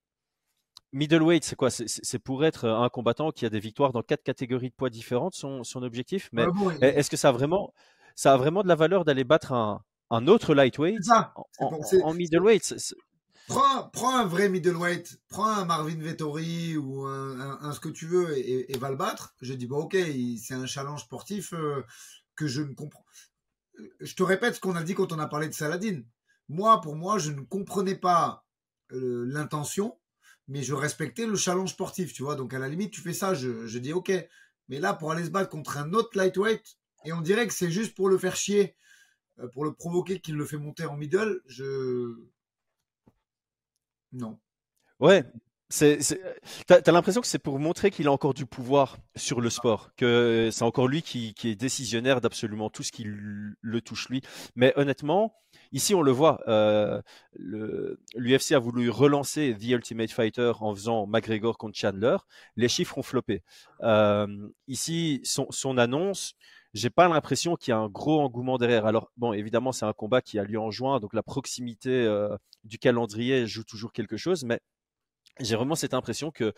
Middleweight, 0.93 1.45
c'est 1.45 1.55
quoi? 1.55 1.69
C'est 1.69 2.19
pour 2.19 2.43
être 2.43 2.67
un 2.67 2.89
combattant 2.89 3.31
qui 3.31 3.45
a 3.45 3.49
des 3.49 3.59
victoires 3.59 3.93
dans 3.93 4.01
quatre 4.01 4.23
catégories 4.23 4.69
de 4.69 4.75
poids 4.75 4.89
différentes, 4.89 5.35
son, 5.35 5.63
son 5.63 5.83
objectif? 5.83 6.29
Mais 6.33 6.43
ah 6.43 6.87
est-ce 6.87 7.09
que 7.09 7.17
ça 7.17 7.29
a 7.29 7.31
vraiment, 7.31 7.73
ça 8.15 8.33
a 8.33 8.37
vraiment 8.37 8.61
de 8.61 8.67
la 8.67 8.75
valeur 8.75 9.05
d'aller 9.05 9.23
battre 9.23 9.53
un, 9.53 9.83
un 10.09 10.27
autre 10.27 10.53
lightweight 10.53 10.99
en, 11.59 11.79
en, 12.03 12.13
middleweight? 12.13 12.75
Prends, 13.47 14.17
un 14.17 14.25
vrai 14.25 14.49
middleweight, 14.49 15.19
prends 15.27 15.49
un 15.49 15.65
Marvin 15.65 15.97
Vettori 15.97 16.77
ou 16.77 17.05
un, 17.05 17.59
un, 17.61 17.73
ce 17.73 17.79
que 17.79 17.89
tu 17.89 18.05
veux 18.05 18.37
et, 18.37 18.77
va 18.77 18.89
le 18.89 18.95
battre. 18.95 19.35
Je 19.41 19.53
dis, 19.53 19.67
bon, 19.67 19.79
ok, 19.83 19.97
c'est 20.41 20.53
un 20.53 20.65
challenge 20.65 21.01
sportif 21.01 21.53
euh, 21.53 21.83
que 22.35 22.47
je 22.47 22.61
ne 22.61 22.73
comprends. 22.73 23.05
Je 23.99 24.15
te 24.15 24.23
répète 24.23 24.55
ce 24.55 24.59
qu'on 24.59 24.75
a 24.75 24.83
dit 24.83 24.93
quand 24.93 25.11
on 25.11 25.19
a 25.19 25.27
parlé 25.27 25.47
de 25.47 25.53
Saladin. 25.53 26.01
Moi, 26.49 26.79
pour 26.81 26.95
moi, 26.95 27.17
je 27.17 27.31
ne 27.31 27.41
comprenais 27.41 27.95
pas 27.95 28.45
euh, 28.93 29.25
l'intention, 29.27 29.97
mais 30.47 30.63
je 30.63 30.73
respectais 30.73 31.25
le 31.25 31.35
challenge 31.35 31.71
sportif, 31.71 32.13
tu 32.13 32.23
vois. 32.23 32.35
Donc, 32.35 32.53
à 32.53 32.59
la 32.59 32.69
limite, 32.69 32.91
tu 32.91 33.01
fais 33.01 33.13
ça, 33.13 33.33
je, 33.33 33.67
je 33.67 33.79
dis, 33.79 33.93
ok. 33.93 34.11
Mais 34.69 34.79
là, 34.79 34.93
pour 34.93 35.11
aller 35.11 35.25
se 35.25 35.29
battre 35.29 35.49
contre 35.49 35.77
un 35.77 35.93
autre 35.93 36.17
lightweight, 36.17 36.77
et 37.03 37.13
on 37.13 37.21
dirait 37.21 37.47
que 37.47 37.53
c'est 37.53 37.71
juste 37.71 37.95
pour 37.95 38.07
le 38.07 38.17
faire 38.17 38.35
chier 38.35 38.75
euh, 39.39 39.47
pour 39.47 39.63
le 39.63 39.73
provoquer 39.73 40.19
qu'il 40.19 40.35
le 40.35 40.45
fait 40.45 40.57
monter 40.57 40.85
en 40.85 40.97
middle, 40.97 41.41
je. 41.47 42.15
Non. 44.13 44.37
Ouais. 44.99 45.23
T'as, 46.67 46.81
as, 46.85 46.91
l'impression 46.91 47.21
que 47.21 47.27
c'est 47.27 47.39
pour 47.39 47.57
montrer 47.57 47.91
qu'il 47.91 48.07
a 48.07 48.11
encore 48.11 48.33
du 48.33 48.45
pouvoir 48.45 48.97
sur 49.15 49.39
le 49.39 49.49
sport, 49.49 49.91
que 49.95 50.49
c'est 50.51 50.63
encore 50.63 50.87
lui 50.87 51.01
qui, 51.01 51.33
qui 51.33 51.49
est 51.49 51.55
décisionnaire 51.55 52.19
d'absolument 52.19 52.69
tout 52.69 52.83
ce 52.83 52.91
qui 52.91 53.05
le 53.05 53.81
touche 53.81 54.09
lui. 54.09 54.21
Mais 54.55 54.73
honnêtement, 54.75 55.33
ici 55.71 55.95
on 55.95 56.01
le 56.01 56.11
voit, 56.11 56.41
euh, 56.47 57.01
l'UFC 57.35 58.51
a 58.51 58.59
voulu 58.59 58.89
relancer 58.89 59.55
The 59.57 59.69
Ultimate 59.69 60.11
Fighter 60.11 60.51
en 60.59 60.75
faisant 60.75 61.07
McGregor 61.07 61.57
contre 61.57 61.77
Chandler. 61.77 62.17
Les 62.57 62.67
chiffres 62.67 62.97
ont 62.97 63.03
floppé. 63.03 63.41
Euh, 63.81 64.27
ici, 64.67 65.21
son, 65.23 65.47
son 65.51 65.77
annonce, 65.77 66.35
j'ai 66.73 66.89
pas 66.89 67.07
l'impression 67.07 67.55
qu'il 67.55 67.71
y 67.71 67.73
a 67.73 67.77
un 67.77 67.89
gros 67.89 68.21
engouement 68.21 68.57
derrière. 68.57 68.85
Alors 68.85 69.11
bon, 69.17 69.33
évidemment, 69.33 69.71
c'est 69.71 69.85
un 69.85 69.93
combat 69.93 70.21
qui 70.21 70.39
a 70.39 70.43
lieu 70.43 70.59
en 70.59 70.71
juin, 70.71 70.99
donc 70.99 71.13
la 71.13 71.23
proximité 71.23 71.89
euh, 71.89 72.35
du 72.63 72.77
calendrier 72.77 73.47
joue 73.47 73.63
toujours 73.63 73.91
quelque 73.93 74.17
chose, 74.17 74.43
mais 74.43 74.59
j'ai 75.39 75.55
vraiment 75.55 75.75
cette 75.75 75.93
impression 75.93 76.31
que 76.31 76.53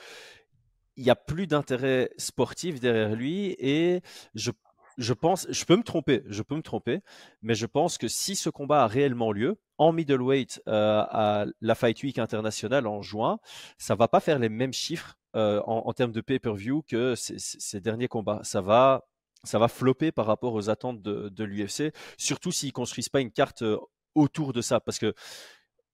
il 0.96 1.04
y 1.04 1.10
a 1.10 1.16
plus 1.16 1.48
d'intérêt 1.48 2.12
sportif 2.18 2.80
derrière 2.80 3.16
lui 3.16 3.56
et 3.58 4.02
je 4.36 4.52
je 4.98 5.14
pense, 5.14 5.48
je 5.50 5.66
peux 5.66 5.76
me 5.76 5.84
tromper, 5.84 6.24
je 6.28 6.42
peux 6.44 6.56
me 6.56 6.62
tromper, 6.62 7.00
mais 7.42 7.56
je 7.56 7.66
pense 7.66 7.98
que 7.98 8.08
si 8.08 8.36
ce 8.36 8.50
combat 8.50 8.84
a 8.84 8.88
réellement 8.88 9.32
lieu 9.32 9.60
en 9.78 9.92
middleweight 9.92 10.62
euh, 10.68 11.04
à 11.10 11.46
la 11.62 11.76
Fight 11.76 12.02
Week 12.04 12.20
internationale 12.20 12.88
en 12.88 13.02
juin, 13.02 13.40
ça 13.78 13.96
va 13.96 14.08
pas 14.08 14.20
faire 14.20 14.40
les 14.40 14.50
mêmes 14.50 14.74
chiffres 14.74 15.18
euh, 15.36 15.62
en, 15.66 15.92
termes 15.94 16.12
de 16.12 16.22
pay-per-view 16.22 16.84
que 16.84 17.16
ces, 17.16 17.82
derniers 17.82 18.08
combats. 18.08 18.40
Ça 18.44 18.62
va, 18.62 19.08
ça 19.44 19.60
va 19.60 19.68
flopper 19.68 20.12
par 20.12 20.26
rapport 20.26 20.54
aux 20.54 20.70
attentes 20.70 21.02
de, 21.02 21.30
de 21.30 21.44
l'UFC, 21.44 21.94
surtout 22.18 22.52
s'ils 22.52 22.74
construisent 22.74 23.10
pas 23.10 23.22
une 23.22 23.32
carte 23.32 23.62
euh, 23.62 23.78
autour 24.16 24.54
de 24.54 24.62
ça, 24.62 24.80
parce 24.80 25.00
que 25.00 25.14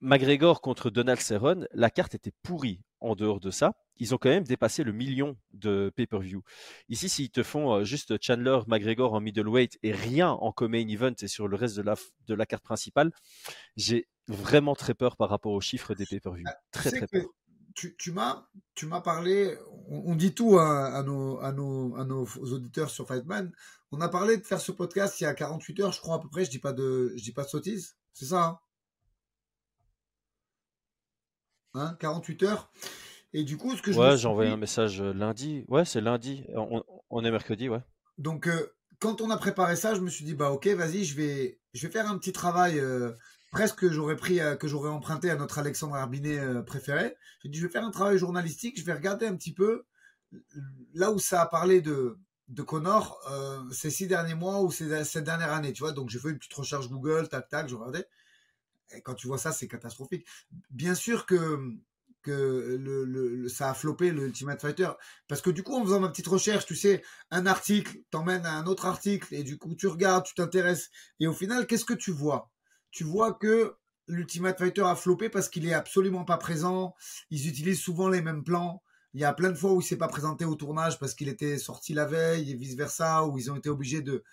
McGregor 0.02 0.62
contre 0.62 0.90
Donald 0.90 1.20
Cerrone, 1.20 1.68
la 1.74 1.90
carte 1.90 2.16
était 2.16 2.32
pourrie 2.42 2.82
en 3.02 3.16
dehors 3.16 3.40
de 3.40 3.52
ça. 3.52 3.74
Ils 3.98 4.16
ont 4.16 4.18
quand 4.18 4.30
même 4.30 4.46
dépassé 4.46 4.84
le 4.84 4.94
million 4.94 5.38
de 5.52 5.92
pay-per-view. 5.96 6.42
Ici, 6.88 7.10
s'ils 7.10 7.32
te 7.32 7.44
font 7.44 7.74
euh, 7.74 7.84
juste 7.84 8.14
Chandler, 8.22 8.60
McGregor 8.68 9.14
en 9.14 9.20
middleweight 9.20 9.78
et 9.84 9.92
rien 9.92 10.30
en 10.30 10.52
co-main 10.54 10.88
event 10.88 11.14
et 11.22 11.28
sur 11.28 11.48
le 11.48 11.58
reste 11.58 11.76
de 11.76 11.82
la, 11.82 11.96
de 12.28 12.34
la 12.34 12.46
carte 12.46 12.64
principale, 12.64 13.12
j'ai 13.76 14.08
vraiment 14.28 14.76
très 14.76 14.94
peur 14.94 15.18
par 15.18 15.30
rapport 15.30 15.52
aux 15.52 15.62
chiffres 15.62 15.96
des 15.96 16.06
pay-per-view. 16.06 16.46
Ah, 16.48 16.56
très, 16.72 16.92
très 16.92 17.08
peur. 17.08 17.26
Tu, 17.76 17.96
tu 17.98 18.12
m'as 18.12 19.02
parlé, 19.02 19.58
on, 19.88 20.16
dit 20.16 20.34
tout 20.34 20.58
à, 20.58 21.02
nos, 21.04 21.40
à, 21.40 21.52
nos, 21.52 21.96
à 21.96 22.04
nos 22.04 22.26
auditeurs 22.26 22.90
sur 22.90 23.08
Fightman. 23.08 23.52
On 23.92 24.02
a 24.02 24.10
parlé 24.10 24.38
de 24.38 24.44
faire 24.44 24.62
ce 24.62 24.72
podcast 24.72 25.20
il 25.20 25.24
y 25.24 25.28
a 25.28 25.34
48 25.34 25.80
heures, 25.80 25.92
je 25.92 26.00
crois 26.00 26.16
à 26.16 26.20
peu 26.20 26.30
près. 26.30 26.46
Je 26.46 26.50
dis 26.50 26.60
pas 26.60 26.74
de, 26.74 27.14
je 27.16 27.24
dis 27.24 27.32
pas 27.32 27.44
de 27.44 27.50
sottises. 27.50 27.96
C'est 28.14 28.26
ça. 28.26 28.62
Hein? 31.74 31.96
48 32.00 32.44
hein, 32.44 32.48
heures. 32.48 32.72
Et 33.34 33.44
du 33.44 33.58
coup, 33.58 33.76
ce 33.76 33.82
que 33.82 33.92
je. 33.92 34.00
Ouais, 34.00 34.18
j'ai 34.18 34.28
envoyé 34.28 34.52
un 34.52 34.58
message 34.58 35.02
euh, 35.02 35.14
lundi. 35.14 35.64
Ouais, 35.68 35.86
c'est 35.86 36.02
lundi. 36.02 36.46
On, 37.10 37.24
est 37.24 37.32
mercredi, 37.32 37.70
ouais. 37.70 37.82
Donc, 38.18 38.48
euh, 38.48 38.74
quand 39.00 39.22
on 39.22 39.30
a 39.30 39.38
préparé 39.38 39.76
ça, 39.76 39.94
je 39.94 40.02
me 40.02 40.10
suis 40.10 40.26
dit, 40.26 40.34
bah, 40.34 40.52
ok, 40.52 40.68
vas-y, 40.68 41.04
je 41.04 41.16
vais, 41.16 41.60
je 41.74 41.88
vais 41.88 41.94
faire 41.94 42.10
un 42.10 42.18
petit 42.18 42.34
travail. 42.34 42.80
Euh, 42.80 43.12
presque 43.52 43.80
que 43.80 43.92
j'aurais 43.92 44.16
pris, 44.16 44.40
que 44.60 44.68
j'aurais 44.68 44.90
emprunté 44.90 45.30
à 45.30 45.36
notre 45.36 45.60
Alexandre 45.60 45.98
Herbinet 45.98 46.64
préféré. 46.66 47.16
J'ai 47.44 47.50
dit, 47.50 47.58
je 47.60 47.66
vais 47.66 47.72
faire 47.72 47.86
un 47.86 47.92
travail 47.92 48.18
journalistique. 48.18 48.80
Je 48.80 48.86
vais 48.86 48.94
regarder 48.94 49.26
un 49.28 49.36
petit 49.36 49.54
peu 49.54 49.86
là 50.94 51.12
où 51.12 51.20
ça 51.20 51.42
a 51.42 51.46
parlé 51.48 51.82
de, 51.82 52.18
de 52.48 52.62
Connor 52.62 53.20
ces 53.72 53.90
six 53.90 54.08
derniers 54.08 54.36
mois 54.36 54.62
ou 54.62 54.72
ces, 54.72 55.04
cette 55.04 55.24
dernière 55.24 55.54
année, 55.54 55.74
tu 55.74 55.82
vois. 55.82 55.92
Donc, 55.92 56.10
j'ai 56.10 56.20
fait 56.20 56.30
une 56.30 56.38
petite 56.38 56.54
recherche 56.54 56.90
Google, 56.90 57.28
tac, 57.28 57.50
tac, 57.50 57.68
je 57.68 57.76
regardais 57.76 58.08
quand 59.04 59.14
tu 59.14 59.28
vois 59.28 59.38
ça, 59.38 59.52
c'est 59.52 59.68
catastrophique. 59.68 60.26
Bien 60.70 60.96
sûr 60.96 61.26
que 61.26 61.76
que 62.22 62.78
le, 62.78 63.48
ça 63.48 63.70
a 63.70 63.74
floppé 63.74 64.12
le 64.12 64.26
Ultimate 64.26 64.60
Fighter 64.60 64.90
parce 65.30 65.42
que 65.42 65.50
du 65.50 65.64
coup 65.64 65.74
en 65.74 65.86
faisant 65.86 66.02
ma 66.02 66.10
petite 66.10 66.28
recherche 66.28 66.66
tu 66.66 66.76
sais 66.76 67.02
un 67.32 67.46
article 67.46 68.00
t'emmène 68.12 68.46
à 68.46 68.58
un 68.58 68.66
autre 68.66 68.88
article 68.88 69.34
et 69.34 69.42
du 69.42 69.58
coup 69.58 69.74
tu 69.74 69.88
regardes 69.88 70.26
tu 70.26 70.36
t'intéresses 70.36 70.90
et 71.22 71.28
au 71.28 71.34
final 71.34 71.66
qu'est-ce 71.66 71.86
que 71.86 71.94
tu 71.94 72.12
vois? 72.12 72.52
Tu 72.92 73.04
vois 73.04 73.34
que 73.34 73.76
l'Ultimate 74.08 74.58
Fighter 74.58 74.82
a 74.82 74.96
floppé 74.96 75.30
parce 75.30 75.50
qu'il 75.50 75.68
est 75.68 75.74
absolument 75.74 76.26
pas 76.26 76.38
présent 76.38 76.96
ils 77.30 77.48
utilisent 77.48 77.82
souvent 77.82 78.10
les 78.10 78.22
mêmes 78.22 78.44
plans 78.44 78.82
il 79.14 79.22
y 79.22 79.26
a 79.26 79.34
plein 79.34 79.50
de 79.50 79.56
fois 79.56 79.74
où 79.74 79.82
il 79.82 79.84
s'est 79.84 79.98
pas 79.98 80.08
présenté 80.08 80.46
au 80.46 80.56
tournage 80.56 81.00
parce 81.00 81.14
qu'il 81.14 81.30
était 81.30 81.58
sorti 81.58 81.94
la 81.94 82.06
veille 82.06 82.52
et 82.52 82.56
vice 82.56 82.76
versa 82.76 83.26
où 83.26 83.38
ils 83.38 83.52
ont 83.52 83.56
été 83.56 83.70
obligés 83.70 84.02
de 84.02 84.24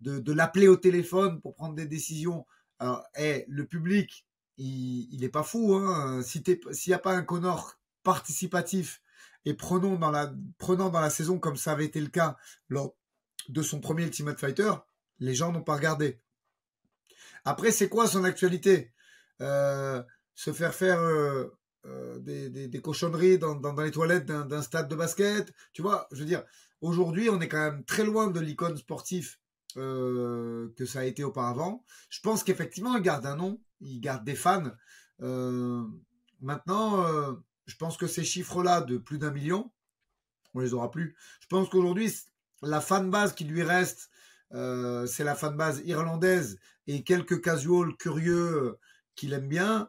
de, 0.00 0.32
l'appeler 0.32 0.68
au 0.68 0.76
téléphone 0.76 1.40
pour 1.40 1.54
prendre 1.54 1.74
des 1.74 1.86
décisions 1.86 2.44
alors, 2.78 3.04
le 3.16 3.64
public, 3.64 4.26
il, 4.58 5.20
n'est 5.20 5.28
pas 5.28 5.42
fou. 5.42 5.74
Hein. 5.74 6.22
S'il 6.22 6.42
n'y 6.88 6.94
a 6.94 6.98
pas 6.98 7.14
un 7.14 7.22
Connor 7.22 7.78
participatif 8.02 9.00
et 9.44 9.54
prenant 9.54 9.96
dans 9.96 10.10
la 11.00 11.10
saison 11.10 11.38
comme 11.38 11.56
ça 11.56 11.72
avait 11.72 11.86
été 11.86 12.00
le 12.00 12.08
cas 12.08 12.36
lors 12.68 12.94
de 13.48 13.62
son 13.62 13.80
premier 13.80 14.04
Ultimate 14.04 14.40
Fighter, 14.40 14.72
les 15.18 15.34
gens 15.34 15.52
n'ont 15.52 15.62
pas 15.62 15.76
regardé. 15.76 16.20
Après, 17.46 17.70
c'est 17.70 17.88
quoi 17.88 18.08
son 18.08 18.24
actualité? 18.24 18.92
Euh, 19.40 20.02
Se 20.34 20.52
faire 20.52 20.74
faire 20.74 21.00
euh, 21.00 21.44
euh, 21.86 22.18
des, 22.18 22.80
cochonneries 22.82 23.38
dans, 23.38 23.60
les 23.80 23.92
toilettes 23.92 24.26
d'un 24.26 24.62
stade 24.62 24.88
de 24.88 24.96
basket? 24.96 25.52
Tu 25.72 25.80
vois, 25.80 26.08
je 26.10 26.18
veux 26.18 26.26
dire, 26.26 26.42
aujourd'hui, 26.80 27.30
on 27.30 27.40
est 27.40 27.48
quand 27.48 27.70
même 27.70 27.84
très 27.84 28.04
loin 28.04 28.26
de 28.26 28.40
l'icône 28.40 28.76
sportif 28.76 29.40
que 29.74 30.86
ça 30.86 31.00
a 31.00 31.04
été 31.04 31.22
auparavant. 31.22 31.84
Je 32.08 32.20
pense 32.20 32.42
qu'effectivement, 32.42 32.96
il 32.96 33.02
garde 33.02 33.26
un 33.26 33.36
nom, 33.36 33.60
il 33.80 34.00
garde 34.00 34.24
des 34.24 34.34
fans. 34.34 34.72
Maintenant, 36.40 37.36
je 37.66 37.76
pense 37.76 37.96
que 37.96 38.08
ces 38.08 38.24
chiffres-là 38.24 38.80
de 38.80 38.96
plus 38.96 39.18
d'un 39.18 39.30
million, 39.30 39.70
on 40.54 40.60
les 40.60 40.74
aura 40.74 40.90
plus. 40.90 41.14
Je 41.40 41.46
pense 41.46 41.68
qu'aujourd'hui, 41.68 42.12
la 42.62 42.80
fan 42.80 43.10
base 43.10 43.34
qui 43.34 43.44
lui 43.44 43.62
reste, 43.62 44.10
c'est 44.50 45.24
la 45.24 45.34
fan 45.36 45.56
base 45.56 45.82
irlandaise 45.84 46.58
et 46.86 47.02
quelques 47.02 47.42
casuals 47.42 47.96
curieux 47.96 48.78
qui 49.14 49.26
l'aiment 49.26 49.48
bien 49.48 49.88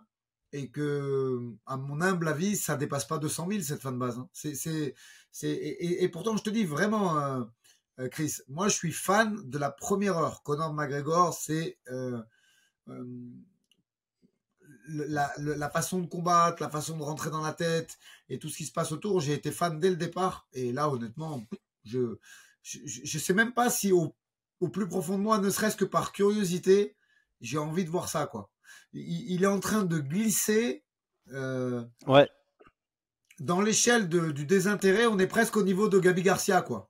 et 0.53 0.69
que, 0.69 1.41
à 1.65 1.77
mon 1.77 2.01
humble 2.01 2.27
avis, 2.27 2.55
ça 2.55 2.77
dépasse 2.77 3.05
pas 3.05 3.17
200 3.17 3.47
000 3.49 3.61
cette 3.61 3.81
fan 3.81 3.99
base. 3.99 4.17
Hein. 4.17 4.29
C'est, 4.31 4.55
c'est, 4.55 4.95
et, 5.43 6.03
et, 6.03 6.09
pourtant, 6.09 6.37
je 6.37 6.43
te 6.43 6.49
dis 6.49 6.63
vraiment, 6.63 7.45
euh, 7.99 8.07
Chris, 8.09 8.37
moi 8.47 8.67
je 8.67 8.75
suis 8.75 8.91
fan 8.91 9.37
de 9.49 9.57
la 9.57 9.71
première 9.71 10.17
heure. 10.17 10.43
Conor 10.43 10.73
McGregor, 10.73 11.33
c'est 11.33 11.77
euh, 11.89 12.21
euh, 12.89 13.05
la, 14.87 15.69
façon 15.69 15.99
de 15.99 16.07
combattre, 16.07 16.61
la 16.61 16.69
façon 16.69 16.97
de 16.97 17.03
rentrer 17.03 17.29
dans 17.29 17.41
la 17.41 17.53
tête 17.53 17.97
et 18.29 18.39
tout 18.39 18.49
ce 18.49 18.57
qui 18.57 18.65
se 18.65 18.71
passe 18.71 18.91
autour. 18.91 19.19
J'ai 19.19 19.33
été 19.33 19.51
fan 19.51 19.79
dès 19.79 19.89
le 19.89 19.95
départ. 19.95 20.47
Et 20.53 20.71
là, 20.71 20.89
honnêtement, 20.89 21.43
je 21.83 21.99
ne 21.99 23.19
sais 23.19 23.33
même 23.33 23.53
pas 23.53 23.69
si 23.69 23.91
au, 23.91 24.15
plus 24.69 24.87
profond 24.87 25.17
de 25.17 25.23
moi, 25.23 25.37
ne 25.39 25.49
serait-ce 25.49 25.77
que 25.77 25.85
par 25.85 26.11
curiosité, 26.11 26.95
j'ai 27.41 27.57
envie 27.57 27.85
de 27.85 27.89
voir 27.89 28.09
ça. 28.09 28.25
quoi. 28.25 28.49
Il, 28.93 29.43
est 29.43 29.47
en 29.47 29.59
train 29.59 29.83
de 29.83 29.99
glisser. 29.99 30.83
ouais. 32.07 32.29
Dans 33.39 33.61
l'échelle 33.61 34.09
du 34.09 34.45
désintérêt, 34.45 35.05
on 35.05 35.19
est 35.19 35.27
presque 35.27 35.57
au 35.57 35.63
niveau 35.63 35.89
de 35.89 35.99
Gabi 35.99 36.23
Garcia, 36.23 36.61
quoi. 36.63 36.89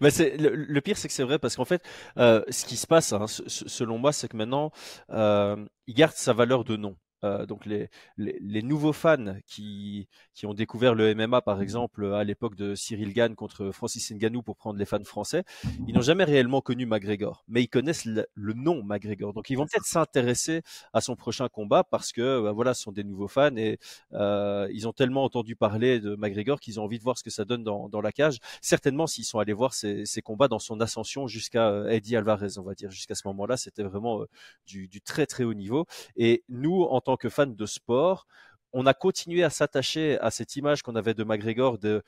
Mais 0.00 0.10
c'est 0.10 0.36
le, 0.36 0.80
pire, 0.80 0.96
c'est 0.96 1.08
que 1.08 1.14
c'est 1.14 1.22
vrai 1.22 1.38
parce 1.38 1.56
qu'en 1.56 1.64
fait, 1.64 1.82
euh, 2.18 2.42
ce 2.48 2.64
qui 2.64 2.76
se 2.76 2.86
passe, 2.86 3.12
hein, 3.12 3.26
selon 3.26 3.98
moi, 3.98 4.12
c'est 4.12 4.28
que 4.28 4.36
maintenant, 4.36 4.70
euh, 5.10 5.56
il 5.86 5.94
garde 5.94 6.14
sa 6.14 6.32
valeur 6.32 6.64
de 6.64 6.76
nom. 6.76 6.96
Euh, 7.24 7.46
donc 7.46 7.64
les, 7.64 7.88
les, 8.18 8.62
nouveaux 8.62 8.92
fans 8.92 9.34
qui, 9.46 10.08
qui 10.34 10.46
ont 10.46 10.54
découvert 10.54 10.94
le 10.94 11.14
MMA 11.14 11.40
par 11.40 11.58
mmh 11.58 11.62
exemple 11.62 12.12
à 12.12 12.22
l'époque 12.22 12.54
de 12.54 12.74
Cyril 12.74 13.14
Gann 13.14 13.34
contre 13.34 13.70
Francis 13.70 14.12
Ngannou 14.12 14.42
pour 14.42 14.56
prendre 14.56 14.78
les 14.78 14.84
fans 14.84 15.02
français, 15.04 15.44
ils 15.88 15.94
n'ont 15.94 16.02
jamais 16.02 16.24
réellement 16.24 16.60
connu 16.60 16.84
McGregor, 16.84 17.44
mais 17.48 17.62
ils 17.62 17.68
connaissent 17.68 18.04
le, 18.04 18.26
nom 18.36 18.82
McGregor. 18.82 19.32
Donc 19.32 19.50
ils 19.50 19.56
vont 19.56 19.64
peut-être 19.64 19.86
s'intéresser 19.86 20.62
à 20.92 21.00
son 21.00 21.16
prochain 21.16 21.48
combat 21.48 21.82
parce 21.82 22.12
que 22.12 22.42
bah, 22.42 22.52
voilà, 22.52 22.74
ce 22.74 22.82
sont 22.82 22.92
des 22.92 23.04
nouveaux 23.04 23.28
fans 23.28 23.56
et 23.56 23.78
euh, 24.12 24.68
ils 24.72 24.86
ont 24.86 24.92
tellement 24.92 25.24
entendu 25.24 25.56
parler 25.56 26.00
de 26.00 26.14
McGregor 26.16 26.60
qu'ils 26.60 26.78
ont 26.78 26.84
envie 26.84 26.98
de 26.98 27.04
voir 27.04 27.16
ce 27.16 27.24
que 27.24 27.30
ça 27.30 27.44
donne 27.44 27.64
dans, 27.64 27.88
dans 27.88 28.00
la 28.00 28.12
cage. 28.12 28.38
Certainement 28.60 29.06
s'ils 29.06 29.24
sont 29.24 29.38
allés 29.38 29.54
voir 29.54 29.72
ces, 29.72 30.04
ces 30.04 30.20
combats 30.20 30.48
dans 30.48 30.58
son 30.58 30.80
ascension 30.80 31.26
jusqu'à 31.26 31.68
euh, 31.68 31.88
Eddie 31.88 32.16
Alvarez, 32.16 32.58
on 32.58 32.62
va 32.62 32.74
dire 32.74 32.90
jusqu'à 32.90 33.14
ce 33.14 33.26
moment-là, 33.28 33.56
c'était 33.56 33.82
vraiment 33.82 34.20
euh, 34.20 34.26
du, 34.66 34.88
du 34.88 35.00
très 35.00 35.26
très 35.26 35.44
haut 35.44 35.54
niveau. 35.54 35.86
Et 36.16 36.44
nous, 36.48 36.82
en 36.82 37.00
tant 37.00 37.13
que 37.16 37.28
fans 37.28 37.46
de 37.46 37.66
sport, 37.66 38.26
on 38.72 38.86
a 38.86 38.94
continué 38.94 39.44
à 39.44 39.50
s'attacher 39.50 40.18
à 40.20 40.30
cette 40.30 40.56
image 40.56 40.82
qu'on 40.82 40.96
avait 40.96 41.14
de 41.14 41.24
McGregor 41.24 41.78
de 41.78 42.02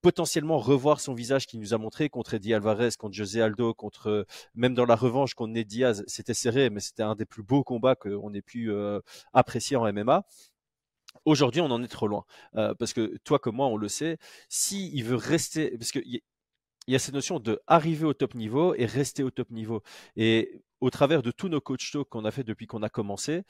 potentiellement 0.00 0.58
revoir 0.58 1.00
son 1.00 1.14
visage 1.14 1.46
qui 1.46 1.58
nous 1.58 1.74
a 1.74 1.78
montré 1.78 2.08
contre 2.08 2.34
Eddie 2.34 2.54
Alvarez, 2.54 2.90
contre 2.98 3.14
José 3.14 3.42
Aldo, 3.42 3.74
contre 3.74 4.26
même 4.54 4.74
dans 4.74 4.86
la 4.86 4.96
revanche 4.96 5.34
contre 5.34 5.52
Ned 5.52 5.66
Diaz, 5.66 6.04
c'était 6.06 6.34
serré, 6.34 6.70
mais 6.70 6.80
c'était 6.80 7.02
un 7.02 7.14
des 7.14 7.26
plus 7.26 7.42
beaux 7.42 7.64
combats 7.64 7.94
qu'on 7.94 8.32
ait 8.32 8.42
pu 8.42 8.70
euh, 8.70 9.00
apprécier 9.32 9.76
en 9.76 9.90
MMA. 9.92 10.24
Aujourd'hui, 11.24 11.60
on 11.60 11.70
en 11.70 11.82
est 11.82 11.88
trop 11.88 12.08
loin. 12.08 12.24
Euh, 12.56 12.74
parce 12.74 12.92
que 12.92 13.18
toi 13.24 13.38
comme 13.38 13.56
moi, 13.56 13.66
on 13.66 13.76
le 13.76 13.88
sait, 13.88 14.18
s'il 14.48 14.94
il 14.94 15.04
veut 15.04 15.16
rester, 15.16 15.76
parce 15.76 15.92
qu'il 15.92 16.06
y, 16.06 16.22
y 16.88 16.94
a 16.94 16.98
cette 16.98 17.14
notion 17.14 17.38
de 17.40 17.60
arriver 17.66 18.06
au 18.06 18.14
top 18.14 18.34
niveau 18.34 18.74
et 18.74 18.86
rester 18.86 19.22
au 19.22 19.30
top 19.30 19.50
niveau. 19.50 19.82
Et 20.16 20.62
au 20.80 20.90
travers 20.90 21.22
de 21.22 21.30
tous 21.30 21.48
nos 21.48 21.60
coach 21.60 21.92
talks 21.92 22.08
qu'on 22.08 22.24
a 22.24 22.30
fait 22.30 22.44
depuis 22.44 22.66
qu'on 22.66 22.82
a 22.82 22.88
commencé, 22.88 23.42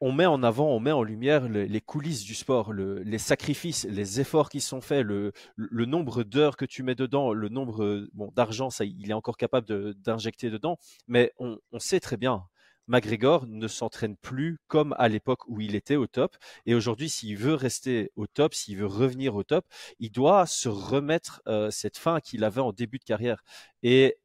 on 0.00 0.12
met 0.12 0.26
en 0.26 0.42
avant, 0.42 0.68
on 0.68 0.80
met 0.80 0.92
en 0.92 1.02
lumière 1.02 1.48
les 1.48 1.80
coulisses 1.80 2.22
du 2.22 2.34
sport, 2.34 2.72
les 2.72 3.18
sacrifices, 3.18 3.84
les 3.84 4.20
efforts 4.20 4.48
qui 4.48 4.60
sont 4.60 4.80
faits, 4.80 5.04
le, 5.04 5.32
nombre 5.56 6.22
d'heures 6.22 6.56
que 6.56 6.64
tu 6.64 6.82
mets 6.82 6.94
dedans, 6.94 7.32
le 7.32 7.48
nombre 7.48 8.06
d'argent, 8.34 8.70
ça, 8.70 8.84
il 8.84 9.10
est 9.10 9.14
encore 9.14 9.36
capable 9.36 9.94
d'injecter 9.94 10.50
dedans. 10.50 10.78
Mais 11.08 11.32
on, 11.38 11.58
sait 11.78 12.00
très 12.00 12.16
bien, 12.16 12.44
McGregor 12.86 13.46
ne 13.46 13.66
s'entraîne 13.68 14.16
plus 14.16 14.58
comme 14.68 14.94
à 14.98 15.08
l'époque 15.08 15.48
où 15.48 15.60
il 15.60 15.74
était 15.74 15.96
au 15.96 16.06
top. 16.06 16.36
Et 16.66 16.74
aujourd'hui, 16.74 17.08
s'il 17.08 17.36
veut 17.36 17.54
rester 17.54 18.12
au 18.16 18.26
top, 18.26 18.54
s'il 18.54 18.78
veut 18.78 18.86
revenir 18.86 19.34
au 19.34 19.42
top, 19.42 19.66
il 19.98 20.10
doit 20.10 20.46
se 20.46 20.68
remettre 20.68 21.42
euh, 21.48 21.70
cette 21.70 21.98
fin 21.98 22.20
qu'il 22.20 22.44
avait 22.44 22.60
en 22.60 22.72
début 22.72 22.98
de 22.98 23.04
carrière. 23.04 23.42
Et 23.82 24.16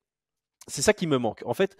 c'est 0.67 0.83
ça 0.83 0.93
qui 0.93 1.07
me 1.07 1.17
manque. 1.17 1.41
En 1.45 1.55
fait, 1.55 1.75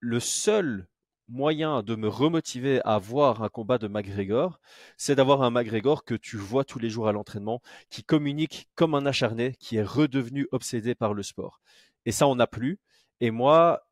le 0.00 0.20
seul 0.20 0.86
moyen 1.28 1.82
de 1.82 1.94
me 1.94 2.08
remotiver 2.08 2.80
à 2.84 2.98
voir 2.98 3.42
un 3.42 3.48
combat 3.48 3.78
de 3.78 3.88
McGregor, 3.88 4.60
c'est 4.96 5.14
d'avoir 5.14 5.42
un 5.42 5.50
McGregor 5.50 6.04
que 6.04 6.14
tu 6.14 6.36
vois 6.36 6.64
tous 6.64 6.78
les 6.78 6.90
jours 6.90 7.08
à 7.08 7.12
l'entraînement, 7.12 7.60
qui 7.90 8.02
communique 8.02 8.68
comme 8.74 8.94
un 8.94 9.06
acharné, 9.06 9.54
qui 9.58 9.76
est 9.76 9.82
redevenu 9.82 10.48
obsédé 10.52 10.94
par 10.94 11.14
le 11.14 11.22
sport. 11.22 11.60
Et 12.06 12.12
ça, 12.12 12.26
on 12.26 12.36
n'a 12.36 12.46
plus. 12.46 12.78
Et 13.20 13.30
moi, 13.30 13.82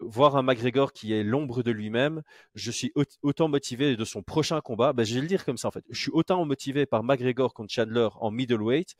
voir 0.00 0.36
un 0.36 0.42
McGregor 0.42 0.92
qui 0.92 1.12
est 1.12 1.24
l'ombre 1.24 1.62
de 1.62 1.70
lui-même, 1.70 2.22
je 2.54 2.70
suis 2.70 2.92
autant 3.22 3.48
motivé 3.48 3.96
de 3.96 4.04
son 4.04 4.22
prochain 4.22 4.60
combat. 4.60 4.92
Ben, 4.92 5.04
je 5.04 5.14
vais 5.14 5.20
le 5.20 5.26
dire 5.26 5.44
comme 5.44 5.56
ça 5.56 5.68
en 5.68 5.70
fait. 5.70 5.84
Je 5.90 6.00
suis 6.00 6.10
autant 6.12 6.44
motivé 6.44 6.86
par 6.86 7.02
McGregor 7.02 7.54
contre 7.54 7.72
Chandler 7.72 8.08
en 8.20 8.30
middleweight 8.30 8.94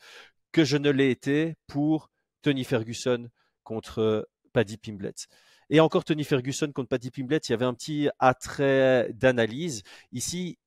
que 0.53 0.65
je 0.65 0.77
ne 0.77 0.91
l'ai 0.91 1.11
été 1.11 1.55
pour 1.67 2.11
Tony 2.43 2.65
Ferguson 2.65 3.29
contre 3.63 4.29
Paddy 4.53 4.79
Pimblett. 4.79 5.29
Et 5.71 5.81
encore 5.81 6.05
Tony 6.05 6.25
Ferguson 6.25 6.73
contre 6.73 6.89
Paddy 6.89 7.11
Pimblett, 7.11 7.49
il 7.49 7.53
y 7.53 7.55
avait 7.55 7.65
un 7.65 7.75
petit 7.75 8.09
attrait 8.19 9.11
d'analyse. 9.13 9.83
Ici, 10.13 10.59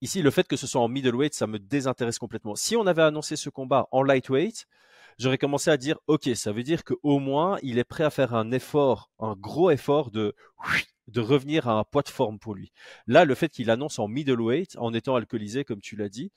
ici, 0.00 0.22
le 0.22 0.30
fait 0.30 0.46
que 0.46 0.56
ce 0.56 0.66
soit 0.66 0.80
en 0.80 0.88
middleweight, 0.88 1.34
ça 1.34 1.46
me 1.46 1.58
désintéresse 1.58 2.18
complètement. 2.18 2.54
Si 2.54 2.76
on 2.76 2.86
avait 2.86 3.02
annoncé 3.02 3.36
ce 3.36 3.48
combat 3.48 3.88
en 3.92 4.02
lightweight, 4.02 4.66
j'aurais 5.18 5.38
commencé 5.38 5.70
à 5.70 5.76
dire, 5.76 5.98
ok, 6.06 6.28
ça 6.34 6.52
veut 6.52 6.62
dire 6.62 6.84
qu'au 6.84 7.18
moins, 7.18 7.58
il 7.62 7.78
est 7.78 7.84
prêt 7.84 8.04
à 8.04 8.10
faire 8.10 8.34
un 8.34 8.50
effort, 8.52 9.10
un 9.18 9.34
gros 9.34 9.70
effort 9.70 10.10
de, 10.10 10.34
de 11.08 11.20
revenir 11.20 11.68
à 11.68 11.78
un 11.78 11.84
poids 11.84 12.02
de 12.02 12.08
forme 12.08 12.38
pour 12.38 12.54
lui. 12.54 12.72
Là, 13.06 13.24
le 13.24 13.34
fait 13.34 13.48
qu'il 13.48 13.70
annonce 13.70 13.98
en 13.98 14.08
middleweight, 14.08 14.76
en 14.78 14.92
étant 14.92 15.16
alcoolisé, 15.16 15.64
comme 15.64 15.80
tu 15.80 15.96
l'as 15.96 16.08
dit, 16.08 16.30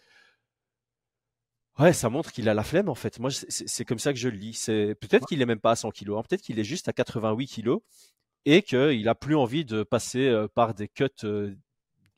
Ouais, 1.79 1.93
ça 1.93 2.09
montre 2.09 2.31
qu'il 2.31 2.49
a 2.49 2.53
la 2.53 2.63
flemme 2.63 2.89
en 2.89 2.95
fait. 2.95 3.19
Moi, 3.19 3.29
c'est 3.31 3.85
comme 3.85 3.99
ça 3.99 4.11
que 4.13 4.19
je 4.19 4.29
le 4.29 4.37
lis. 4.37 4.53
C'est 4.53 4.95
peut-être 4.95 5.27
qu'il 5.27 5.41
est 5.41 5.45
même 5.45 5.59
pas 5.59 5.71
à 5.71 5.75
100 5.75 5.91
kilos, 5.91 6.17
hein. 6.17 6.23
peut-être 6.27 6.41
qu'il 6.41 6.59
est 6.59 6.63
juste 6.63 6.87
à 6.87 6.93
88 6.93 7.47
kilos 7.47 7.81
et 8.45 8.63
qu'il 8.63 9.07
a 9.07 9.15
plus 9.15 9.35
envie 9.35 9.65
de 9.65 9.83
passer 9.83 10.27
euh, 10.27 10.47
par 10.47 10.73
des 10.73 10.87
cuts 10.87 11.05
euh, 11.23 11.53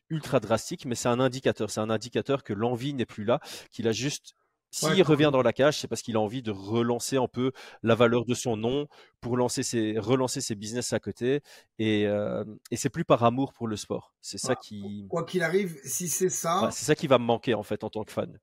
ultra 0.09 0.39
drastiques. 0.39 0.85
Mais 0.85 0.95
c'est 0.95 1.09
un 1.09 1.19
indicateur. 1.19 1.69
C'est 1.69 1.81
un 1.81 1.89
indicateur 1.89 2.43
que 2.43 2.53
l'envie 2.53 2.93
n'est 2.93 3.05
plus 3.05 3.25
là, 3.25 3.39
qu'il 3.71 3.87
a 3.87 3.91
juste 3.91 4.33
s'il 4.71 5.01
revient 5.01 5.29
dans 5.31 5.41
la 5.41 5.51
cage, 5.51 5.79
c'est 5.79 5.87
parce 5.87 6.01
qu'il 6.01 6.15
a 6.15 6.19
envie 6.19 6.43
de 6.43 6.51
relancer 6.51 7.17
un 7.17 7.27
peu 7.27 7.51
la 7.81 7.95
valeur 7.95 8.25
de 8.25 8.35
son 8.35 8.55
nom 8.55 8.87
pour 9.19 9.35
lancer 9.35 9.63
ses, 9.63 9.97
relancer 9.97 10.41
ses 10.41 10.53
business 10.53 10.93
à 10.93 10.99
côté. 10.99 11.41
Et, 11.79 12.05
euh, 12.05 12.43
et 12.69 12.77
c'est 12.77 12.89
plus 12.89 13.03
par 13.03 13.23
amour 13.23 13.51
pour 13.53 13.67
le 13.67 13.75
sport. 13.75 14.13
C'est 14.21 14.37
ça 14.37 14.55
qui. 14.55 15.07
Quoi 15.09 15.25
qu'il 15.25 15.41
arrive, 15.41 15.79
si 15.83 16.07
c'est 16.07 16.29
ça. 16.29 16.69
c'est 16.71 16.85
ça 16.85 16.95
qui 16.95 17.07
va 17.07 17.17
me 17.17 17.25
manquer 17.25 17.55
en 17.55 17.63
fait 17.63 17.83
en 17.83 17.89
tant 17.89 18.03
que 18.03 18.11
fan 18.11 18.39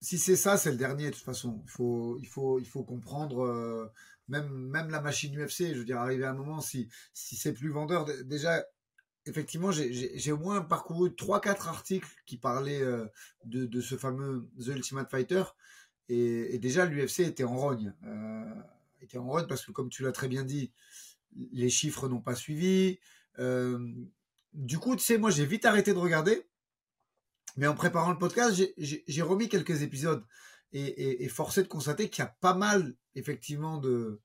si 0.00 0.18
c'est 0.18 0.36
ça, 0.36 0.56
c'est 0.56 0.70
le 0.70 0.76
dernier 0.76 1.06
de 1.06 1.14
toute 1.14 1.24
façon. 1.24 1.60
Il 1.64 1.70
faut, 1.70 2.18
il 2.20 2.26
faut, 2.26 2.58
il 2.58 2.66
faut 2.66 2.82
comprendre. 2.82 3.44
Euh, 3.44 3.86
même, 4.28 4.48
même 4.48 4.90
la 4.90 5.00
machine 5.00 5.36
UFC, 5.36 5.72
je 5.72 5.78
veux 5.78 5.84
dire, 5.84 5.98
arriver 5.98 6.24
à 6.24 6.30
un 6.30 6.34
moment, 6.34 6.60
si, 6.60 6.88
si 7.12 7.34
c'est 7.36 7.52
plus 7.52 7.70
vendeur, 7.70 8.06
déjà, 8.24 8.64
effectivement, 9.26 9.72
j'ai 9.72 10.32
au 10.32 10.36
moins 10.36 10.60
parcouru 10.60 11.10
3-4 11.10 11.68
articles 11.68 12.08
qui 12.26 12.36
parlaient 12.36 12.80
euh, 12.80 13.06
de, 13.44 13.66
de, 13.66 13.80
ce 13.80 13.96
fameux 13.96 14.48
The 14.60 14.68
Ultimate 14.68 15.10
Fighter. 15.10 15.42
Et, 16.08 16.58
déjà, 16.58 16.86
l'UFC 16.86 17.20
était 17.20 17.44
en 17.44 17.56
rogne. 17.56 17.92
Euh, 18.06 18.44
était 19.00 19.18
en 19.18 19.26
rogne 19.26 19.46
parce 19.48 19.66
que, 19.66 19.72
comme 19.72 19.90
tu 19.90 20.02
l'as 20.02 20.12
très 20.12 20.28
bien 20.28 20.44
dit, 20.44 20.72
les 21.52 21.70
chiffres 21.70 22.08
n'ont 22.08 22.20
pas 22.20 22.34
suivi. 22.36 22.98
du 24.54 24.78
coup, 24.78 24.96
tu 24.96 25.02
sais, 25.02 25.18
moi, 25.18 25.30
j'ai 25.30 25.44
vite 25.44 25.64
arrêté 25.64 25.92
de 25.92 25.98
regarder 25.98 26.49
mais 27.56 27.66
en 27.66 27.74
préparant 27.74 28.10
le 28.10 28.18
podcast, 28.18 28.60
j'ai 28.76 29.22
remis 29.22 29.48
quelques 29.48 29.82
épisodes 29.82 30.24
et, 30.72 31.28
forcé 31.28 31.62
de 31.62 31.68
constater 31.68 32.08
qu'il 32.08 32.22
y 32.22 32.26
a 32.26 32.36
pas 32.40 32.54
mal, 32.54 32.94
effectivement, 33.14 33.78
de. 33.78 34.20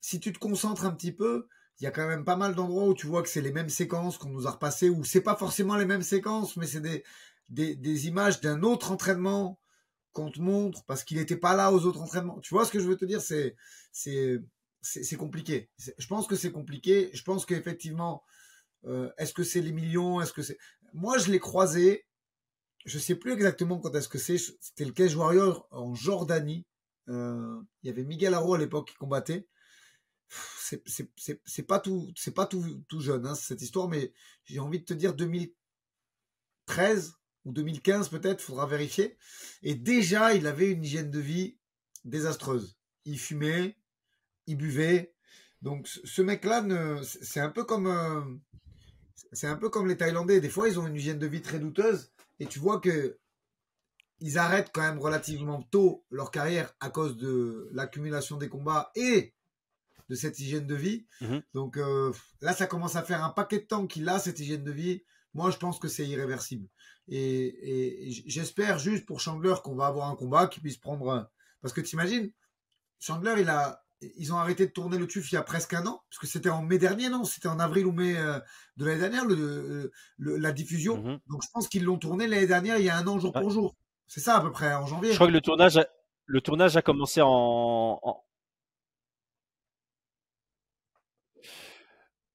Si 0.00 0.18
tu 0.18 0.32
te 0.32 0.38
concentres 0.38 0.84
un 0.84 0.90
petit 0.90 1.12
peu, 1.12 1.46
il 1.80 1.84
y 1.84 1.86
a 1.86 1.90
quand 1.90 2.08
même 2.08 2.24
pas 2.24 2.36
mal 2.36 2.54
d'endroits 2.54 2.88
où 2.88 2.94
tu 2.94 3.06
vois 3.06 3.22
que 3.22 3.28
c'est 3.28 3.40
les 3.40 3.52
mêmes 3.52 3.68
séquences 3.68 4.18
qu'on 4.18 4.30
nous 4.30 4.46
a 4.46 4.52
repassées, 4.52 4.88
ou 4.88 5.04
c'est 5.04 5.20
pas 5.20 5.36
forcément 5.36 5.76
les 5.76 5.84
mêmes 5.84 6.02
séquences, 6.02 6.56
mais 6.56 6.66
c'est 6.66 6.80
des, 6.80 7.04
des, 7.48 8.06
images 8.08 8.40
d'un 8.40 8.62
autre 8.62 8.90
entraînement 8.90 9.60
qu'on 10.12 10.30
te 10.30 10.40
montre 10.40 10.84
parce 10.84 11.04
qu'il 11.04 11.18
n'était 11.18 11.36
pas 11.36 11.54
là 11.54 11.72
aux 11.72 11.84
autres 11.84 12.02
entraînements. 12.02 12.40
Tu 12.40 12.54
vois 12.54 12.64
ce 12.64 12.72
que 12.72 12.80
je 12.80 12.86
veux 12.86 12.96
te 12.96 13.04
dire? 13.04 13.20
C'est 13.20 13.54
c'est 13.92 15.16
compliqué. 15.16 15.70
Je 15.98 16.06
pense 16.06 16.26
que 16.26 16.36
c'est 16.36 16.50
compliqué. 16.50 17.10
Je 17.14 17.22
pense 17.22 17.46
qu'effectivement, 17.46 18.24
euh, 18.84 19.10
est-ce 19.18 19.32
que 19.32 19.44
c'est 19.44 19.60
les 19.60 19.72
millions? 19.72 20.20
Est-ce 20.20 20.32
que 20.32 20.42
c'est 20.42 20.58
Moi, 20.92 21.18
je 21.18 21.30
l'ai 21.30 21.38
croisé 21.38 22.04
je 22.84 22.98
sais 22.98 23.14
plus 23.14 23.32
exactement 23.32 23.78
quand 23.78 23.94
est-ce 23.94 24.08
que 24.08 24.18
c'est. 24.18 24.38
C'était 24.38 24.84
le 24.84 24.92
Cage 24.92 25.14
Warrior 25.14 25.68
en 25.70 25.94
Jordanie. 25.94 26.66
Euh, 27.08 27.60
il 27.82 27.88
y 27.88 27.90
avait 27.90 28.04
Miguel 28.04 28.34
Aro 28.34 28.54
à 28.54 28.58
l'époque 28.58 28.88
qui 28.88 28.94
combattait. 28.94 29.46
C'est 30.86 31.66
pas 31.66 31.78
tout, 31.78 32.12
c'est 32.16 32.34
pas 32.34 32.46
tout, 32.46 32.82
tout 32.88 33.00
jeune 33.00 33.26
hein, 33.26 33.34
cette 33.34 33.60
histoire, 33.60 33.88
mais 33.88 34.14
j'ai 34.44 34.60
envie 34.60 34.80
de 34.80 34.84
te 34.84 34.94
dire 34.94 35.14
2013 35.14 37.14
ou 37.44 37.52
2015 37.52 38.08
peut-être, 38.08 38.40
faudra 38.40 38.66
vérifier. 38.66 39.18
Et 39.62 39.74
déjà, 39.74 40.34
il 40.34 40.46
avait 40.46 40.70
une 40.70 40.84
hygiène 40.84 41.10
de 41.10 41.18
vie 41.18 41.58
désastreuse. 42.04 42.78
Il 43.04 43.18
fumait, 43.18 43.76
il 44.46 44.56
buvait. 44.56 45.14
Donc 45.60 45.86
ce 45.88 46.22
mec-là, 46.22 46.64
c'est 47.02 47.40
un 47.40 47.50
peu 47.50 47.64
comme, 47.64 47.88
euh, 47.88 48.22
c'est 49.32 49.48
un 49.48 49.56
peu 49.56 49.68
comme 49.68 49.86
les 49.86 49.98
Thaïlandais. 49.98 50.40
Des 50.40 50.48
fois, 50.48 50.68
ils 50.68 50.80
ont 50.80 50.86
une 50.86 50.96
hygiène 50.96 51.18
de 51.18 51.26
vie 51.26 51.42
très 51.42 51.58
douteuse 51.58 52.12
et 52.42 52.46
tu 52.46 52.58
vois 52.58 52.80
que 52.80 53.20
ils 54.18 54.36
arrêtent 54.36 54.70
quand 54.72 54.82
même 54.82 54.98
relativement 54.98 55.62
tôt 55.62 56.04
leur 56.10 56.32
carrière 56.32 56.74
à 56.80 56.90
cause 56.90 57.16
de 57.16 57.68
l'accumulation 57.72 58.36
des 58.36 58.48
combats 58.48 58.90
et 58.96 59.32
de 60.08 60.14
cette 60.16 60.40
hygiène 60.40 60.66
de 60.66 60.74
vie. 60.74 61.06
Mhm. 61.20 61.42
Donc 61.54 61.76
euh, 61.76 62.12
là, 62.40 62.52
ça 62.52 62.66
commence 62.66 62.96
à 62.96 63.04
faire 63.04 63.22
un 63.22 63.30
paquet 63.30 63.60
de 63.60 63.64
temps 63.64 63.86
qu'il 63.86 64.08
a 64.08 64.18
cette 64.18 64.40
hygiène 64.40 64.64
de 64.64 64.72
vie. 64.72 65.04
Moi, 65.34 65.52
je 65.52 65.56
pense 65.56 65.78
que 65.78 65.86
c'est 65.86 66.06
irréversible. 66.06 66.68
Et, 67.08 68.08
j'espère 68.26 68.80
juste 68.80 69.06
pour 69.06 69.20
Chandler 69.20 69.54
qu'on 69.62 69.76
va 69.76 69.86
avoir 69.86 70.10
un 70.10 70.16
combat 70.16 70.48
qui 70.48 70.60
puisse 70.60 70.78
prendre 70.78 71.10
un... 71.10 71.28
Parce 71.60 71.72
que 71.72 71.80
t'imagines, 71.80 72.32
Chandler, 72.98 73.36
il 73.38 73.48
a, 73.48 73.84
ils 74.16 74.32
ont 74.32 74.36
arrêté 74.36 74.66
de 74.66 74.72
tourner 74.72 74.98
le 74.98 75.06
TUF 75.06 75.30
il 75.32 75.36
y 75.36 75.38
a 75.38 75.42
presque 75.42 75.74
un 75.74 75.86
an, 75.86 76.02
parce 76.10 76.18
que 76.18 76.26
c'était 76.26 76.50
en 76.50 76.62
mai 76.62 76.78
dernier, 76.78 77.08
non 77.08 77.24
C'était 77.24 77.48
en 77.48 77.60
avril 77.60 77.86
ou 77.86 77.92
mai 77.92 78.16
euh, 78.16 78.38
de 78.76 78.84
l'année 78.84 79.00
dernière, 79.00 79.24
le, 79.24 79.92
la 80.18 80.52
diffusion. 80.52 81.02
Mhm. 81.02 81.18
Donc 81.28 81.42
je 81.42 81.48
pense 81.52 81.68
qu'ils 81.68 81.84
l'ont 81.84 81.98
tourné 81.98 82.26
l'année 82.26 82.46
dernière, 82.46 82.78
il 82.78 82.84
y 82.84 82.90
a 82.90 82.96
un 82.96 83.06
an, 83.06 83.18
jour 83.18 83.32
pour 83.32 83.50
jour. 83.50 83.76
C'est 84.06 84.20
ça 84.20 84.36
à 84.36 84.40
peu 84.40 84.50
près, 84.50 84.74
en 84.74 84.86
janvier. 84.86 85.10
Je 85.10 85.14
crois 85.16 85.28
que 85.28 85.32
le 85.32 85.40
tournage, 85.40 85.76
a, 85.76 85.86
le 86.26 86.40
tournage 86.40 86.76
a 86.76 86.82
commencé 86.82 87.20
en, 87.22 88.22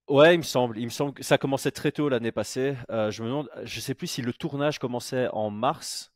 Ouais, 0.10 0.36
il 0.36 0.38
me 0.38 0.44
semble. 0.44 0.78
Il 0.78 0.86
me 0.86 0.90
semble 0.90 1.14
que 1.14 1.24
ça 1.24 1.38
commençait 1.38 1.72
très 1.72 1.92
tôt 1.92 2.08
l'année 2.08 2.32
passée. 2.32 2.78
Euh, 2.90 3.12
je 3.12 3.24
me 3.24 3.28
demande, 3.28 3.50
je 3.64 3.80
sais 3.82 3.94
plus 3.94 4.08
si 4.08 4.22
le 4.22 4.32
tournage 4.32 4.80
commençait 4.80 5.28
en 5.34 5.50
mars 5.50 6.14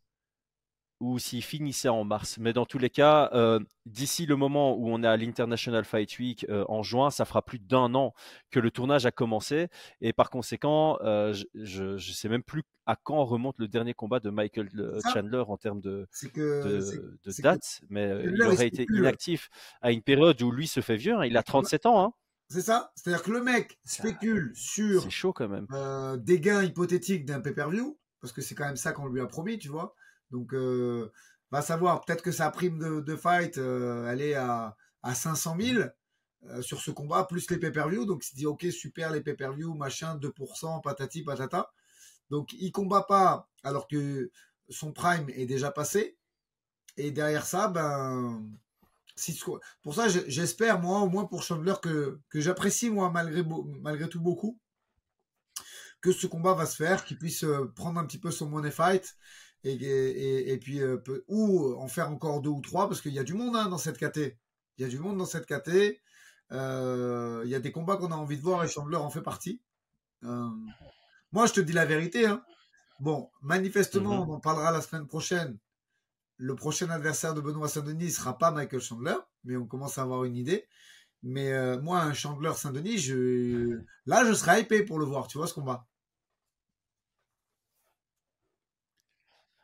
ou 1.02 1.18
s'il 1.18 1.44
finissait 1.44 1.90
en 1.90 2.04
mars. 2.04 2.38
Mais 2.40 2.54
dans 2.54 2.66
tous 2.66 2.78
les 2.78 2.92
cas, 2.92 3.30
euh, 3.34 3.60
d'ici 3.88 4.28
le 4.28 4.36
moment 4.36 4.78
où 4.78 4.88
on 4.90 5.04
est 5.04 5.08
à 5.08 5.18
l'International 5.18 5.84
Fight 5.84 6.18
Week 6.20 6.46
euh, 6.50 6.64
en 6.70 6.84
juin, 6.84 7.10
ça 7.10 7.26
fera 7.26 7.42
plus 7.42 7.58
d'un 7.58 7.96
an 7.96 8.14
que 8.52 8.60
le 8.60 8.70
tournage 8.70 9.06
a 9.08 9.12
commencé. 9.12 9.68
Et 10.00 10.14
par 10.14 10.30
conséquent, 10.30 11.00
euh, 11.02 11.34
je 11.56 11.94
ne 11.94 11.98
sais 11.98 12.30
même 12.30 12.44
plus 12.44 12.64
à 12.86 12.96
quand 12.96 13.26
remonte 13.26 13.56
le 13.58 13.68
dernier 13.68 13.96
combat 13.96 14.20
de 14.20 14.30
Michael 14.30 14.70
Chandler 15.12 15.44
en 15.48 15.58
termes 15.58 15.82
de, 15.82 16.08
de, 16.36 17.42
date. 17.42 17.82
mais 17.90 18.24
il 18.24 18.42
aurait 18.44 18.68
été 18.68 18.86
inactif 18.94 19.50
à 19.82 19.92
une 19.92 20.04
période 20.04 20.40
où 20.42 20.52
lui 20.52 20.68
se 20.68 20.82
fait 20.82 20.98
vieux. 20.98 21.16
Hein. 21.16 21.26
il 21.26 21.36
a 21.36 21.44
37 21.44 21.88
ans. 21.88 22.04
Hein. 22.04 22.14
C'est 22.50 22.62
ça. 22.62 22.92
C'est-à-dire 22.96 23.24
que 23.24 23.32
le 23.32 23.42
mec 23.42 23.80
spécule 23.86 24.52
sur 24.54 25.10
chaud 25.10 25.34
quand 25.34 25.50
même. 25.50 25.66
des 26.20 26.40
gains 26.40 26.64
hypothétiques 26.64 27.26
d'un 27.26 27.40
pay-per-view, 27.40 27.98
parce 28.20 28.34
que 28.34 28.42
c'est 28.42 28.54
quand 28.54 28.66
même 28.66 28.78
ça 28.78 28.92
qu'on 28.92 29.08
lui 29.08 29.20
a 29.20 29.26
promis, 29.26 29.58
tu 29.58 29.70
vois. 29.70 29.96
Donc, 30.32 30.54
euh, 30.54 31.12
va 31.52 31.62
savoir, 31.62 32.04
peut-être 32.04 32.24
que 32.24 32.32
sa 32.32 32.50
prime 32.50 33.02
de, 33.02 33.16
fight, 33.16 33.58
euh, 33.58 34.10
elle 34.10 34.22
est 34.22 34.36
à, 34.36 34.76
à 35.04 35.14
500 35.14 35.58
000 35.60 35.84
euh, 36.46 36.62
sur 36.62 36.82
ce 36.82 36.92
combat, 36.92 37.26
plus 37.26 37.50
les 37.52 37.58
pay-per-view. 37.58 38.06
Donc, 38.06 38.26
il 38.26 38.30
se 38.30 38.36
dit, 38.36 38.46
ok, 38.46 38.66
super, 38.72 39.12
les 39.12 39.22
pay-per-view, 39.22 39.74
machin, 39.74 40.18
2%, 40.18 40.82
patati, 40.82 41.24
patata. 41.24 41.72
Donc, 42.30 42.54
il 42.54 42.72
combat 42.72 43.04
pas 43.04 43.50
alors 43.64 43.88
que 43.88 44.32
son 44.70 44.94
prime 44.94 45.30
est 45.30 45.46
déjà 45.46 45.72
passé. 45.72 46.18
Et 46.98 47.12
derrière 47.12 47.46
ça, 47.46 47.68
ben, 47.68 48.44
pour 49.84 49.96
ça, 49.96 50.08
j'espère, 50.08 50.80
moi, 50.80 51.00
au 51.00 51.10
moins 51.10 51.26
pour 51.26 51.44
Chandler, 51.44 51.76
que, 51.82 52.20
j'apprécie, 52.34 52.90
moi, 52.90 53.12
malgré, 53.12 53.44
malgré 53.82 54.10
tout 54.10 54.22
beaucoup, 54.22 54.60
que 56.02 56.12
ce 56.12 56.26
combat 56.26 56.54
va 56.54 56.66
se 56.66 56.76
faire, 56.76 57.06
qu'il 57.06 57.18
puisse 57.18 57.46
prendre 57.76 58.00
un 58.00 58.06
petit 58.06 58.18
peu 58.18 58.32
son 58.32 58.50
money 58.50 58.72
fight 58.72 59.16
et, 59.64 60.52
et, 60.52 60.58
puis 60.58 60.82
euh, 60.82 60.98
ou 61.28 61.76
en 61.76 61.88
faire 61.88 62.10
encore 62.10 62.42
deux 62.42 62.50
ou 62.50 62.62
trois 62.62 62.88
parce 62.88 63.02
qu'il 63.02 63.14
y 63.14 63.20
a 63.20 63.24
du 63.24 63.34
monde 63.34 63.56
hein, 63.56 63.70
dans 63.70 63.78
cette 63.78 63.98
KT. 63.98 64.38
Il 64.78 64.82
y 64.82 64.86
a 64.86 64.88
du 64.88 65.00
monde 65.00 65.18
dans 65.18 65.26
cette 65.26 65.46
KT. 65.46 66.00
Euh, 66.52 67.42
il 67.46 67.50
y 67.50 67.56
a 67.56 67.60
des 67.60 67.72
combats 67.72 67.98
qu'on 67.98 68.12
a 68.12 68.16
envie 68.16 68.38
de 68.38 68.42
voir 68.42 68.64
et 68.64 68.68
Chandler 68.68 68.98
en 68.98 69.10
fait 69.10 69.22
partie. 69.22 69.62
Euh, 70.24 70.50
moi, 71.32 71.46
je 71.46 71.54
te 71.54 71.62
dis 71.62 71.74
la 71.74 71.86
vérité. 71.86 72.26
Hein. 72.26 72.44
Bon, 73.00 73.30
manifestement, 73.42 74.26
mm-hmm. 74.26 74.30
on 74.30 74.34
en 74.36 74.40
parlera 74.40 74.72
la 74.72 74.82
semaine 74.82 75.08
prochaine. 75.08 75.58
Le 76.38 76.56
prochain 76.56 76.90
adversaire 76.90 77.34
de 77.34 77.42
Benoît 77.42 77.68
Saint-Denis 77.68 78.06
ne 78.06 78.10
sera 78.10 78.38
pas 78.38 78.52
Michael 78.52 78.82
Chandler, 78.82 79.16
mais 79.44 79.56
on 79.58 79.68
commence 79.68 79.98
à 79.98 80.02
avoir 80.02 80.24
une 80.24 80.36
idée. 80.36 80.68
Mais 81.24 81.54
euh, 81.54 81.80
moi, 81.80 82.02
un 82.02 82.14
Chandler 82.14 82.54
Saint-Denis, 82.56 82.98
je... 82.98 83.80
là, 84.08 84.26
je 84.26 84.34
serais 84.34 84.62
hypé 84.62 84.84
pour 84.84 84.98
le 84.98 85.06
voir, 85.06 85.28
tu 85.28 85.38
vois 85.38 85.48
ce 85.48 85.54
combat. 85.54 85.88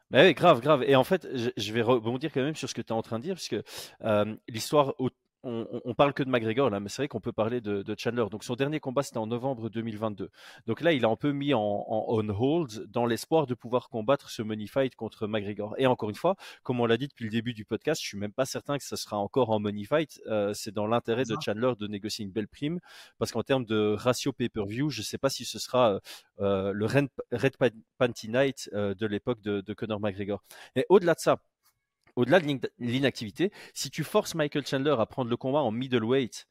Bah 0.09 0.23
oui, 0.23 0.33
grave, 0.33 0.61
grave. 0.61 0.83
Et 0.83 0.95
en 0.95 1.03
fait, 1.03 1.27
je, 1.33 1.73
vais 1.73 1.81
rebondir 1.81 2.31
quand 2.31 2.41
même 2.41 2.55
sur 2.55 2.69
ce 2.69 2.73
que 2.73 2.81
tu 2.81 2.89
es 2.89 2.91
en 2.93 3.01
train 3.01 3.19
de 3.19 3.23
dire, 3.23 3.35
puisque 3.35 3.57
euh, 4.03 4.35
l'histoire 4.47 4.93
on, 5.43 5.93
parle 5.93 6.13
que 6.13 6.23
de 6.23 6.29
McGregor 6.29 6.69
là, 6.69 6.79
mais 6.79 6.89
c'est 6.89 7.03
vrai 7.03 7.07
qu'on 7.07 7.21
peut 7.21 7.31
parler 7.31 7.61
de, 7.61 7.95
Chandler. 7.97 8.25
Donc 8.29 8.43
son 8.43 8.55
dernier 8.55 8.79
combat 8.79 9.03
c'était 9.03 9.17
en 9.17 9.27
novembre 9.27 9.69
2022. 9.69 10.29
Donc 10.65 10.81
là 10.81 10.93
il 10.93 11.05
a 11.05 11.09
un 11.09 11.15
peu 11.15 11.31
mis 11.31 11.53
en, 11.53 11.85
on 11.87 12.29
hold 12.29 12.85
dans 12.91 13.05
l'espoir 13.05 13.47
de 13.47 13.53
pouvoir 13.53 13.89
combattre 13.89 14.29
ce 14.29 14.41
money 14.41 14.67
fight 14.67 14.95
contre 14.95 15.27
McGregor. 15.27 15.75
Et 15.77 15.87
encore 15.87 16.09
une 16.09 16.15
fois, 16.15 16.35
comme 16.63 16.79
on 16.79 16.85
l'a 16.85 16.97
dit 16.97 17.07
depuis 17.07 17.25
le 17.25 17.31
début 17.31 17.53
du 17.53 17.65
podcast, 17.65 18.01
je 18.01 18.07
suis 18.07 18.17
même 18.17 18.33
pas 18.33 18.45
certain 18.45 18.77
que 18.77 18.83
ce 18.83 18.95
sera 18.95 19.17
encore 19.17 19.49
en 19.49 19.59
money 19.59 19.85
fight. 19.85 20.21
Euh, 20.27 20.53
c'est 20.53 20.73
dans 20.73 20.87
l'intérêt 20.87 21.23
de 21.23 21.35
Chandler 21.43 21.73
de 21.79 21.87
négocier 21.87 22.25
une 22.25 22.31
belle 22.31 22.47
prime 22.47 22.79
parce 23.17 23.31
qu'en 23.31 23.43
termes 23.43 23.65
de 23.65 23.95
ratio 23.97 24.33
pay-per-view, 24.33 24.89
je 24.89 25.01
sais 25.01 25.17
pas 25.17 25.29
si 25.29 25.45
ce 25.45 25.59
sera 25.59 25.93
euh, 25.93 25.99
euh, 26.39 26.71
le 26.73 26.85
Red, 26.85 27.07
Panty 27.97 28.29
Night 28.29 28.69
de 28.73 29.05
l'époque 29.05 29.41
de, 29.41 29.61
de 29.61 29.73
Conor 29.73 29.99
McGregor. 29.99 30.43
Et 30.75 30.85
au-delà 30.89 31.13
de 31.13 31.19
ça, 31.19 31.37
au-delà 32.17 32.39
de 32.39 32.59
l'inactivité, 32.79 33.51
si 33.73 33.89
tu 33.91 34.03
forces 34.03 34.33
Michael 34.33 34.65
Chandler 34.65 34.95
à 34.97 35.05
prendre 35.05 35.29
le 35.29 35.37
combat 35.37 35.59
en 35.59 35.71
middleweight, 35.71 36.47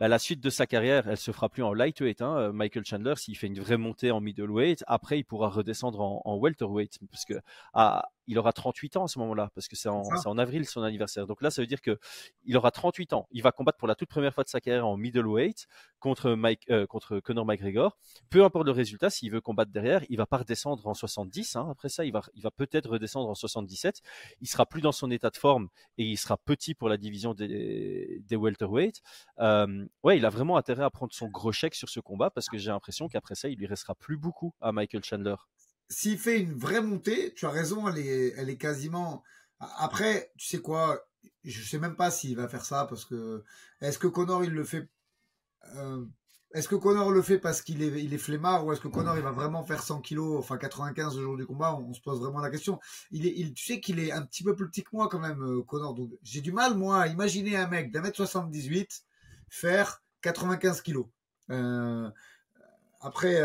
bah, 0.00 0.08
la 0.08 0.18
suite 0.18 0.40
de 0.40 0.48
sa 0.48 0.66
carrière, 0.66 1.08
elle 1.08 1.18
se 1.18 1.30
fera 1.30 1.50
plus 1.50 1.62
en 1.62 1.74
lightweight. 1.74 2.22
Hein. 2.22 2.38
Euh, 2.38 2.52
Michael 2.52 2.86
Chandler, 2.86 3.12
s'il 3.16 3.36
fait 3.36 3.48
une 3.48 3.60
vraie 3.60 3.76
montée 3.76 4.10
en 4.10 4.22
middleweight, 4.22 4.82
après 4.86 5.18
il 5.18 5.24
pourra 5.24 5.50
redescendre 5.50 6.00
en, 6.00 6.22
en 6.24 6.36
welterweight, 6.38 6.98
parce 7.10 7.26
que 7.26 7.34
à, 7.74 8.08
il 8.26 8.38
aura 8.38 8.52
38 8.52 8.96
ans 8.96 9.04
à 9.04 9.08
ce 9.08 9.18
moment-là, 9.20 9.50
parce 9.54 9.68
que 9.68 9.76
c'est 9.76 9.88
en, 9.88 10.02
en, 10.24 10.38
avril 10.38 10.66
son 10.66 10.82
anniversaire. 10.82 11.26
Donc 11.26 11.42
là, 11.42 11.50
ça 11.50 11.62
veut 11.62 11.66
dire 11.66 11.80
que 11.80 11.98
il 12.44 12.56
aura 12.56 12.70
38 12.70 13.12
ans. 13.12 13.26
Il 13.30 13.42
va 13.42 13.52
combattre 13.52 13.78
pour 13.78 13.88
la 13.88 13.94
toute 13.94 14.08
première 14.08 14.34
fois 14.34 14.44
de 14.44 14.48
sa 14.48 14.60
carrière 14.60 14.86
en 14.86 14.96
middleweight 14.96 15.66
contre, 15.98 16.32
Mike, 16.32 16.64
euh, 16.70 16.86
contre 16.86 17.20
Conor 17.20 17.44
McGregor. 17.44 17.98
Peu 18.30 18.44
importe 18.44 18.66
le 18.66 18.72
résultat, 18.72 19.10
s'il 19.10 19.30
veut 19.30 19.40
combattre 19.40 19.70
derrière, 19.70 20.02
il 20.08 20.16
va 20.16 20.26
pas 20.26 20.38
redescendre 20.38 20.86
en 20.86 20.94
70. 20.94 21.56
Hein. 21.56 21.68
Après 21.70 21.88
ça, 21.88 22.04
il 22.04 22.12
va, 22.12 22.22
il 22.34 22.42
va 22.42 22.50
peut-être 22.50 22.88
redescendre 22.90 23.28
en 23.28 23.34
77. 23.34 24.00
Il 24.40 24.48
sera 24.48 24.66
plus 24.66 24.80
dans 24.80 24.92
son 24.92 25.10
état 25.10 25.30
de 25.30 25.36
forme 25.36 25.68
et 25.98 26.04
il 26.04 26.16
sera 26.16 26.36
petit 26.36 26.74
pour 26.74 26.88
la 26.88 26.96
division 26.96 27.34
des, 27.34 28.22
des 28.26 28.36
welterweight. 28.36 29.02
Euh, 29.38 29.86
ouais, 30.02 30.16
il 30.16 30.24
a 30.24 30.30
vraiment 30.30 30.56
intérêt 30.56 30.84
à 30.84 30.90
prendre 30.90 31.12
son 31.12 31.28
gros 31.28 31.52
chèque 31.52 31.74
sur 31.74 31.88
ce 31.88 32.00
combat 32.00 32.30
parce 32.30 32.48
que 32.48 32.58
j'ai 32.58 32.70
l'impression 32.70 33.08
qu'après 33.08 33.34
ça, 33.34 33.48
il 33.48 33.58
lui 33.58 33.66
restera 33.66 33.94
plus 33.94 34.16
beaucoup 34.16 34.54
à 34.60 34.72
Michael 34.72 35.04
Chandler 35.04 35.36
s'il 35.90 36.18
fait 36.18 36.40
une 36.40 36.54
vraie 36.54 36.80
montée, 36.80 37.34
tu 37.34 37.46
as 37.46 37.50
raison, 37.50 37.88
elle 37.88 37.98
est, 37.98 38.56
quasiment. 38.56 39.24
Après, 39.58 40.32
tu 40.38 40.46
sais 40.46 40.60
quoi, 40.60 41.04
je 41.44 41.62
sais 41.68 41.78
même 41.78 41.96
pas 41.96 42.10
s'il 42.10 42.36
va 42.36 42.48
faire 42.48 42.64
ça 42.64 42.86
parce 42.86 43.04
que 43.04 43.44
est-ce 43.80 43.98
que 43.98 44.06
Connor 44.06 44.44
il 44.44 44.52
le 44.52 44.64
fait 44.64 44.88
euh, 45.74 46.06
Est-ce 46.54 46.68
que 46.68 46.76
Connor 46.76 47.10
le 47.10 47.22
fait 47.22 47.38
parce 47.38 47.60
qu'il 47.60 47.82
est, 47.82 48.02
il 48.02 48.14
est 48.14 48.18
flemmard 48.18 48.64
ou 48.64 48.72
est-ce 48.72 48.80
que 48.80 48.88
Connor 48.88 49.16
il 49.16 49.22
va 49.22 49.32
vraiment 49.32 49.64
faire 49.64 49.82
100 49.82 50.00
kilos, 50.00 50.38
enfin 50.38 50.56
95 50.58 51.16
le 51.16 51.22
jour 51.24 51.36
du 51.36 51.44
combat 51.44 51.74
on, 51.74 51.92
se 51.92 52.00
pose 52.00 52.20
vraiment 52.20 52.40
la 52.40 52.50
question. 52.50 52.78
Il 53.10 53.26
est, 53.26 53.52
tu 53.52 53.64
sais 53.64 53.80
qu'il 53.80 53.98
est 53.98 54.12
un 54.12 54.22
petit 54.22 54.44
peu 54.44 54.54
plus 54.54 54.68
petit 54.70 54.84
que 54.84 54.90
moi 54.92 55.08
quand 55.08 55.18
même, 55.20 55.42
euh, 55.42 55.62
Connor. 55.64 55.94
Donc 55.94 56.10
j'ai 56.22 56.40
du 56.40 56.52
mal 56.52 56.76
moi 56.76 57.02
à 57.02 57.06
imaginer 57.08 57.56
un 57.56 57.66
mec 57.66 57.90
d'un 57.90 58.00
mètre 58.00 58.16
78 58.16 59.04
faire 59.48 60.02
95 60.22 60.82
kilos. 60.82 61.06
Euh, 61.50 62.08
après 63.00 63.42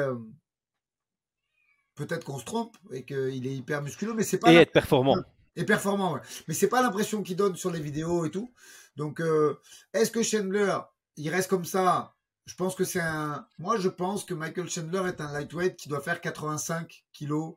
peut-être 1.95 2.25
qu'on 2.25 2.38
se 2.38 2.45
trompe 2.45 2.77
et 2.91 3.03
qu'il 3.03 3.47
est 3.47 3.55
hyper 3.55 3.81
musculeux, 3.81 4.13
mais 4.13 4.23
c'est 4.23 4.38
pas. 4.38 4.51
Et 4.51 4.58
être 4.58 4.71
performant. 4.71 5.17
Et 5.55 5.63
performant, 5.63 6.13
ouais. 6.13 6.21
Mais 6.47 6.53
c'est 6.53 6.67
pas 6.67 6.81
l'impression 6.81 7.23
qu'il 7.23 7.38
donne 7.38 7.55
sur 7.55 7.71
les 7.71 7.79
vidéos 7.79 8.25
et 8.25 8.31
tout. 8.31 8.53
Donc, 8.97 9.21
euh, 9.21 9.60
est-ce 9.93 10.12
que 10.12 10.21
Chandler, 10.21 10.77
il 11.15 11.29
reste 11.29 11.49
comme 11.49 11.65
ça? 11.65 12.15
Je 12.45 12.55
pense 12.55 12.75
que 12.75 12.84
c'est 12.84 13.01
un. 13.01 13.47
Moi, 13.58 13.77
je 13.79 13.89
pense 13.89 14.25
que 14.25 14.34
Michael 14.34 14.69
Chandler 14.69 15.03
est 15.08 15.21
un 15.21 15.31
lightweight 15.31 15.77
qui 15.77 15.89
doit 15.89 16.01
faire 16.01 16.21
85 16.21 17.05
kilos 17.12 17.55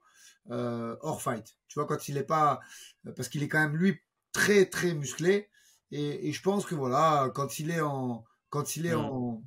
euh, 0.51 0.97
hors 1.03 1.21
fight. 1.21 1.57
Tu 1.69 1.79
vois, 1.79 1.87
quand 1.87 2.09
il 2.09 2.17
est 2.17 2.25
pas. 2.25 2.61
Parce 3.17 3.29
qu'il 3.29 3.43
est 3.43 3.49
quand 3.49 3.61
même, 3.61 3.77
lui, 3.77 4.01
très, 4.33 4.67
très 4.67 4.95
musclé. 4.95 5.51
Et, 5.91 6.33
je 6.33 6.43
pense 6.43 6.67
que 6.67 6.75
voilà, 6.75 7.31
quand 7.35 7.59
il 7.59 7.71
est 7.71 7.81
en. 7.81 8.25
Quand 8.51 8.77
il 8.77 8.87
est 8.87 8.97
mm. 8.97 9.01
en, 9.01 9.43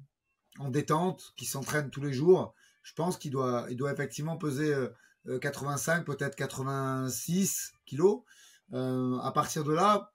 en 0.60 0.69
détente, 0.69 1.34
qu'il 1.38 1.47
s'entraîne 1.47 1.89
tous 1.89 2.01
les 2.01 2.13
jours, 2.13 2.54
je 2.84 2.94
pense 2.94 3.17
qu'il 3.17 3.32
doit, 3.32 3.65
il 3.70 3.78
doit 3.78 3.91
effectivement 3.91 4.38
peser 4.38 4.76
85, 5.41 5.98
euh, 5.98 6.02
euh, 6.02 6.04
peut-être 6.04 6.36
86 6.36 7.74
kilos. 7.86 8.22
Euh, 8.74 9.17
à 9.20 9.32
partir 9.32 9.63
de 9.63 9.74
là, 9.74 10.13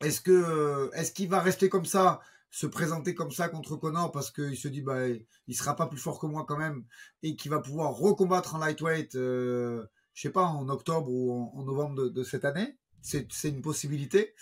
est-ce 0.00 0.20
que, 0.20 0.90
est-ce 0.94 1.12
qu'il 1.12 1.28
va 1.28 1.40
rester 1.40 1.68
comme 1.68 1.86
ça, 1.86 2.20
se 2.50 2.66
présenter 2.66 3.14
comme 3.14 3.32
ça 3.32 3.48
contre 3.48 3.76
Connor 3.76 4.12
parce 4.12 4.30
qu'il 4.30 4.56
se 4.56 4.68
dit 4.68 4.82
bah 4.82 5.08
il 5.48 5.56
sera 5.56 5.74
pas 5.74 5.86
plus 5.86 5.98
fort 5.98 6.20
que 6.20 6.26
moi 6.26 6.44
quand 6.46 6.58
même 6.58 6.84
et 7.22 7.36
qu'il 7.36 7.50
va 7.50 7.58
pouvoir 7.58 7.92
recombattre 7.92 8.54
en 8.54 8.58
lightweight, 8.58 9.14
euh, 9.16 9.84
je 10.12 10.22
sais 10.22 10.30
pas 10.30 10.44
en 10.44 10.68
octobre 10.68 11.10
ou 11.10 11.50
en, 11.52 11.64
novembre 11.64 12.10
de, 12.10 12.22
cette 12.22 12.44
année? 12.44 12.76
C'est, 13.02 13.26
une 13.44 13.60
possibilité. 13.60 14.34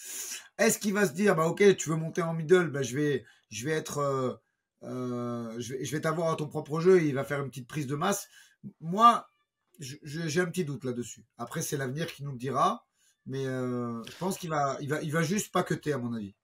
Est-ce 0.58 0.78
qu'il 0.78 0.94
va 0.94 1.06
se 1.06 1.12
dire 1.12 1.34
bah 1.34 1.46
ok 1.46 1.76
tu 1.76 1.88
veux 1.88 1.96
monter 1.96 2.22
en 2.22 2.34
middle, 2.34 2.70
bah 2.70 2.82
je 2.82 2.96
vais 2.96 3.24
je 3.50 3.64
vais 3.64 3.72
être 3.72 4.40
je 5.62 5.74
vais, 5.74 6.00
t'avoir 6.00 6.30
à 6.32 6.36
ton 6.36 6.48
propre 6.48 6.80
jeu, 6.80 7.02
il 7.02 7.14
va 7.14 7.24
faire 7.24 7.40
une 7.40 7.48
petite 7.48 7.68
prise 7.68 7.86
de 7.86 7.94
masse. 7.94 8.28
Moi, 8.80 9.28
j'ai 9.78 10.40
un 10.40 10.46
petit 10.46 10.64
doute 10.64 10.84
là-dessus. 10.84 11.24
Après, 11.38 11.62
c'est 11.62 11.76
l'avenir 11.76 12.12
qui 12.12 12.24
nous 12.24 12.32
le 12.32 12.38
dira, 12.38 12.86
mais 13.26 13.46
euh, 13.46 14.02
je 14.04 14.16
pense 14.18 14.38
qu'il 14.38 14.50
va, 14.50 14.76
il 14.80 14.88
va, 14.88 15.02
il 15.02 15.12
va 15.12 15.22
juste 15.22 15.52
paqueter 15.52 15.92
à 15.92 15.98
mon 15.98 16.12
avis 16.12 16.34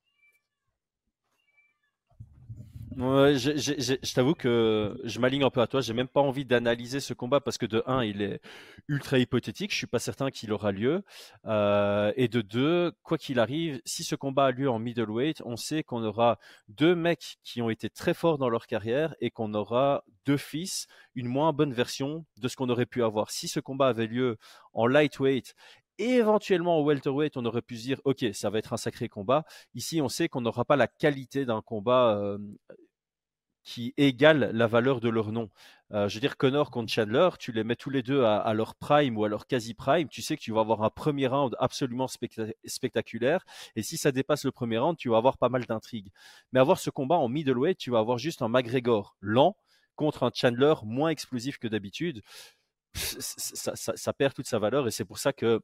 je, 2.99 4.13
t'avoue 4.15 4.35
que 4.35 5.01
je 5.05 5.21
m'aligne 5.21 5.45
un 5.45 5.51
peu 5.51 5.61
à 5.61 5.67
toi. 5.67 5.81
J'ai 5.81 5.93
même 5.93 6.09
pas 6.09 6.21
envie 6.21 6.45
d'analyser 6.45 7.01
ce 7.01 7.15
combat 7.15 7.41
parce 7.41 7.57
que 7.57 7.67
de 7.67 7.83
un, 7.87 8.03
il 8.03 8.23
est 8.23 8.41
ultra 8.89 9.19
hypothétique. 9.19 9.71
Je 9.71 9.77
suis 9.77 9.87
pas 9.87 9.99
certain 9.99 10.31
qu'il 10.31 10.53
aura 10.53 10.73
lieu. 10.73 11.05
Euh, 11.47 12.13
et 12.17 12.29
de 12.29 12.41
deux, 12.41 12.93
quoi 13.03 13.17
qu'il 13.19 13.39
arrive, 13.39 13.81
si 13.85 14.03
ce 14.05 14.17
combat 14.17 14.47
a 14.47 14.51
lieu 14.51 14.69
en 14.69 14.79
middleweight, 14.79 15.43
on 15.45 15.57
sait 15.57 15.83
qu'on 15.83 16.03
aura 16.05 16.39
deux 16.69 16.95
mecs 16.95 17.39
qui 17.45 17.63
ont 17.63 17.71
été 17.71 17.89
très 17.89 18.15
forts 18.15 18.39
dans 18.39 18.49
leur 18.49 18.67
carrière 18.67 19.15
et 19.21 19.31
qu'on 19.31 19.55
aura 19.55 20.05
deux 20.27 20.37
fils 20.37 20.87
une 21.15 21.29
moins 21.29 21.53
bonne 21.53 21.73
version 21.73 22.27
de 22.37 22.49
ce 22.49 22.57
qu'on 22.57 22.69
aurait 22.69 22.87
pu 22.87 23.03
avoir. 23.03 23.31
Si 23.31 23.49
ce 23.49 23.61
combat 23.61 23.89
avait 23.89 24.07
lieu 24.07 24.39
en 24.73 24.87
lightweight 24.87 25.55
et 25.99 26.15
éventuellement 26.15 26.79
au 26.79 26.85
welterweight, 26.85 27.37
on 27.37 27.45
aurait 27.45 27.63
pu 27.63 27.77
se 27.77 27.83
dire, 27.83 28.01
ok, 28.05 28.25
ça 28.33 28.51
va 28.51 28.59
être 28.59 28.73
un 28.73 28.77
sacré 28.77 29.09
combat. 29.09 29.45
Ici, 29.75 30.01
on 30.01 30.09
sait 30.09 30.29
qu'on 30.29 30.41
n'aura 30.41 30.65
pas 30.65 30.77
la 30.77 30.87
qualité 30.87 31.45
d'un 31.45 31.61
combat 31.61 32.17
euh, 32.17 32.39
qui 33.69 33.93
égale 33.99 34.51
la 34.55 34.67
valeur 34.67 34.99
de 34.99 35.11
leur 35.11 35.31
nom. 35.31 35.51
Euh, 35.93 36.09
je 36.09 36.15
veux 36.15 36.23
dire, 36.23 36.39
Connor 36.39 36.71
contre 36.71 36.91
Chandler, 36.91 37.29
tu 37.39 37.53
les 37.53 37.65
mets 37.65 37.77
tous 37.77 37.91
les 37.91 38.03
deux 38.03 38.25
à, 38.25 38.55
leur 38.55 38.75
prime 38.75 39.19
ou 39.19 39.27
à 39.27 39.29
leur 39.29 39.47
quasi-prime, 39.47 40.09
tu 40.09 40.23
sais 40.23 40.39
que 40.39 40.41
tu 40.41 40.53
vas 40.53 40.63
avoir 40.63 40.83
un 40.83 40.89
premier 40.89 41.27
round 41.27 41.55
absolument 41.59 42.07
spectaculaire, 42.65 43.45
et 43.77 43.83
si 43.83 43.99
ça 43.99 44.11
dépasse 44.11 44.47
le 44.47 44.53
premier 44.53 44.79
round, 44.79 44.97
tu 44.97 45.11
vas 45.11 45.19
avoir 45.19 45.37
pas 45.37 45.51
mal 45.51 45.67
d'intrigues. 45.67 46.09
Mais 46.53 46.61
avoir 46.61 46.79
ce 46.79 46.89
combat 46.89 47.17
en 47.17 47.29
middleweight, 47.29 47.77
tu 47.77 47.91
vas 47.91 47.99
avoir 47.99 48.17
juste 48.17 48.41
un 48.41 48.49
McGregor 48.49 49.17
lent 49.21 49.55
contre 49.97 50.23
un 50.23 50.31
Chandler 50.35 50.75
moins 50.83 51.11
explosif 51.11 51.59
que 51.59 51.69
d'habitude. 51.69 52.23
ça, 52.95 54.13
perd 54.15 54.33
toute 54.33 54.47
sa 54.47 54.59
valeur, 54.59 54.89
et 54.89 54.91
c'est 54.91 55.05
pour 55.05 55.19
ça 55.19 55.35
que 55.35 55.61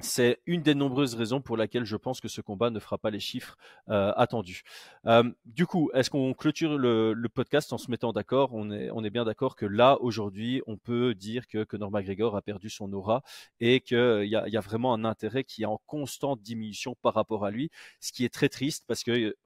c'est 0.00 0.40
une 0.46 0.62
des 0.62 0.74
nombreuses 0.76 1.14
raisons 1.14 1.40
pour 1.40 1.56
laquelle 1.56 1.84
je 1.84 1.96
pense 1.96 2.20
que 2.20 2.28
ce 2.28 2.40
combat 2.40 2.70
ne 2.70 2.78
fera 2.78 2.98
pas 2.98 3.10
les 3.10 3.18
chiffres 3.18 3.56
euh, 3.88 4.12
attendus. 4.16 4.62
Euh, 5.06 5.24
du 5.44 5.66
coup, 5.66 5.90
est-ce 5.92 6.08
qu'on 6.08 6.34
clôture 6.34 6.78
le, 6.78 7.14
podcast 7.34 7.72
en 7.72 7.78
se 7.78 7.90
mettant 7.90 8.12
d'accord? 8.12 8.54
On 8.54 8.70
est, 8.70 9.10
bien 9.10 9.24
d'accord 9.24 9.56
que 9.56 9.66
là, 9.66 9.98
aujourd'hui, 10.00 10.62
on 10.66 10.76
peut 10.76 11.14
dire 11.14 11.48
que 11.48 11.64
Conor 11.64 11.90
McGregor 11.90 12.36
a 12.36 12.42
perdu 12.42 12.70
son 12.70 12.92
aura 12.92 13.22
et 13.60 13.80
qu'il 13.80 14.26
y 14.26 14.36
a, 14.36 14.48
y 14.48 14.56
a 14.56 14.60
vraiment 14.60 14.94
un 14.94 15.04
intérêt 15.04 15.44
qui 15.44 15.62
est 15.62 15.66
en 15.66 15.80
constante 15.86 16.42
diminution 16.42 16.96
par 17.02 17.14
rapport 17.14 17.44
à 17.44 17.50
lui, 17.50 17.70
ce 18.00 18.12
qui 18.12 18.24
est 18.24 18.32
très 18.32 18.48
triste 18.48 18.84
parce 18.86 19.02
que... 19.02 19.36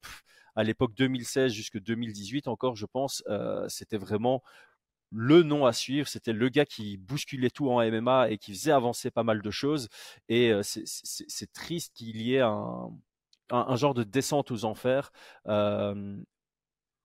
à 0.55 0.65
l'époque 0.65 0.95
2016 0.95 1.53
jusqu'à 1.53 1.81
2018 1.81 2.49
encore, 2.49 2.77
je 2.77 2.87
pense, 2.87 3.23
euh, 3.29 3.67
c'était 3.69 3.97
vraiment 3.97 4.43
le 5.13 5.43
nom 5.43 5.67
à 5.67 5.73
suivre. 5.73 6.09
C'était 6.09 6.33
le 6.33 6.49
gars 6.49 6.67
qui 6.67 6.97
bousculait 6.97 7.51
tout 7.51 7.71
en 7.71 7.85
MMA 7.85 8.31
et 8.31 8.39
qui 8.39 8.53
faisait 8.53 8.73
avancer 8.73 9.11
pas 9.11 9.23
mal 9.23 9.43
de 9.43 9.51
choses. 9.51 9.89
Et 10.29 10.51
euh, 10.51 10.63
c'est 10.63 11.53
triste 11.53 11.93
qu'il 11.95 12.23
y 12.23 12.35
ait 12.35 12.41
un, 12.41 13.77
genre 13.77 13.95
de 13.95 14.05
descente 14.05 14.51
aux 14.51 14.65
enfers. 14.65 15.13
Euh, 15.47 16.17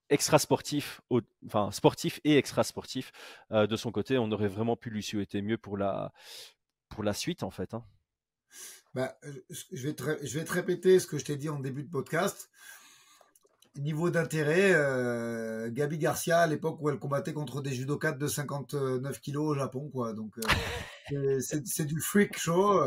extra 0.09 0.39
sportif, 0.39 1.01
enfin 1.45 1.69
sportif 1.71 2.21
et 2.23 2.37
extra 2.37 2.63
sportif 2.63 3.11
euh, 3.51 3.67
de 3.67 3.75
son 3.75 3.91
côté, 3.91 4.17
on 4.17 4.31
aurait 4.31 4.47
vraiment 4.47 4.77
pu 4.77 4.89
lui 4.89 5.03
souhaiter 5.03 5.41
mieux 5.41 5.57
pour 5.57 5.77
la 5.77 6.13
pour 6.89 7.03
la 7.03 7.13
suite 7.13 7.43
en 7.43 7.51
fait. 7.51 7.73
Hein. 7.73 7.83
Bah, 8.93 9.17
je 9.49 9.87
vais 9.87 9.95
je 10.23 10.39
vais 10.39 10.45
te 10.45 10.53
répéter 10.53 10.99
ce 10.99 11.07
que 11.07 11.17
je 11.17 11.25
t'ai 11.25 11.35
dit 11.35 11.49
en 11.49 11.59
début 11.59 11.83
de 11.83 11.89
podcast 11.89 12.49
niveau 13.79 14.09
d'intérêt, 14.09 14.71
euh, 14.73 15.69
Gabi 15.71 15.97
Garcia, 15.97 16.39
à 16.39 16.47
l'époque 16.47 16.77
où 16.81 16.89
elle 16.89 16.99
combattait 16.99 17.33
contre 17.33 17.61
des 17.61 17.73
judokas 17.73 18.13
de 18.13 18.27
59 18.27 19.19
kilos 19.19 19.51
au 19.51 19.55
Japon, 19.55 19.89
quoi. 19.89 20.13
Donc, 20.13 20.37
euh, 21.13 21.39
c'est 21.39 21.85
du 21.85 21.99
freak 21.99 22.37
show. 22.37 22.81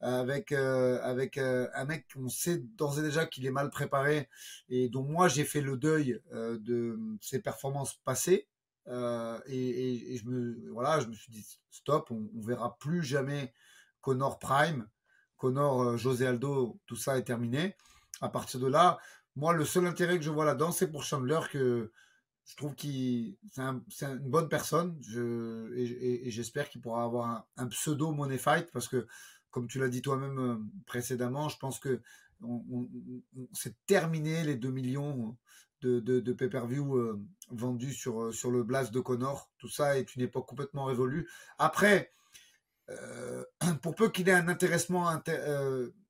avec 0.00 0.50
avec 0.50 1.38
un 1.38 1.84
mec 1.84 2.06
qu'on 2.12 2.28
sait 2.28 2.58
d'ores 2.76 2.98
et 2.98 3.02
déjà 3.02 3.24
qu'il 3.24 3.46
est 3.46 3.52
mal 3.52 3.70
préparé 3.70 4.28
et 4.68 4.88
dont 4.88 5.04
moi 5.04 5.28
j'ai 5.28 5.44
fait 5.44 5.60
le 5.60 5.76
deuil 5.76 6.20
de 6.32 6.98
ses 7.20 7.38
performances 7.38 7.94
passées 8.04 8.48
et, 8.88 10.12
et, 10.12 10.16
je 10.16 10.26
me 10.26 10.72
voilà 10.72 10.98
je 10.98 11.06
me 11.06 11.14
suis 11.14 11.30
dit 11.30 11.46
stop 11.70 12.10
on, 12.10 12.28
on 12.36 12.40
verra 12.40 12.76
plus 12.80 13.04
jamais 13.04 13.54
Connor 14.00 14.40
Prime 14.40 14.88
Connor 15.36 15.96
José 15.96 16.26
Aldo 16.26 16.80
tout 16.86 16.96
ça 16.96 17.16
est 17.16 17.22
terminé 17.22 17.76
à 18.20 18.28
partir 18.28 18.58
de 18.58 18.66
là 18.66 18.98
moi 19.36 19.52
le 19.52 19.64
seul 19.64 19.86
intérêt 19.86 20.18
que 20.18 20.24
je 20.24 20.30
vois 20.30 20.44
là-dedans 20.44 20.72
c'est 20.72 20.90
pour 20.90 21.04
Chandler 21.04 21.40
que 21.50 21.90
je 22.44 22.56
trouve 22.56 22.74
qu'il 22.74 23.36
c'est 23.88 24.06
une 24.06 24.18
bonne 24.18 24.48
personne. 24.48 24.98
Je, 25.02 25.72
et, 25.74 26.30
j'espère 26.30 26.68
qu'il 26.68 26.80
pourra 26.80 27.04
avoir 27.04 27.46
un, 27.56 27.66
pseudo 27.68 28.12
money 28.12 28.38
fight 28.38 28.70
parce 28.72 28.88
que 28.88 29.06
comme 29.50 29.68
tu 29.68 29.78
l'as 29.78 29.88
dit 29.88 30.02
toi-même 30.02 30.38
euh, 30.38 30.56
précédemment 30.86 31.48
je 31.48 31.58
pense 31.58 31.78
que 31.78 32.00
c'est 33.52 33.76
terminé 33.86 34.42
les 34.42 34.56
2 34.56 34.70
millions 34.70 35.36
de, 35.82 36.00
de, 36.00 36.32
pay-per-view 36.32 36.96
euh, 36.96 37.20
vendus 37.50 37.92
sur, 37.92 38.22
euh, 38.22 38.32
sur 38.32 38.50
le 38.50 38.62
blast 38.62 38.92
de 38.92 39.00
Connor. 39.00 39.50
Tout 39.58 39.68
ça 39.68 39.98
est 39.98 40.14
une 40.16 40.22
époque 40.22 40.46
complètement 40.46 40.84
révolue. 40.84 41.28
Après 41.58 42.12
pour 43.82 43.94
peu 43.94 44.10
qu'il 44.10 44.28
ait 44.28 44.32
un 44.32 44.48
intéressement 44.48 45.08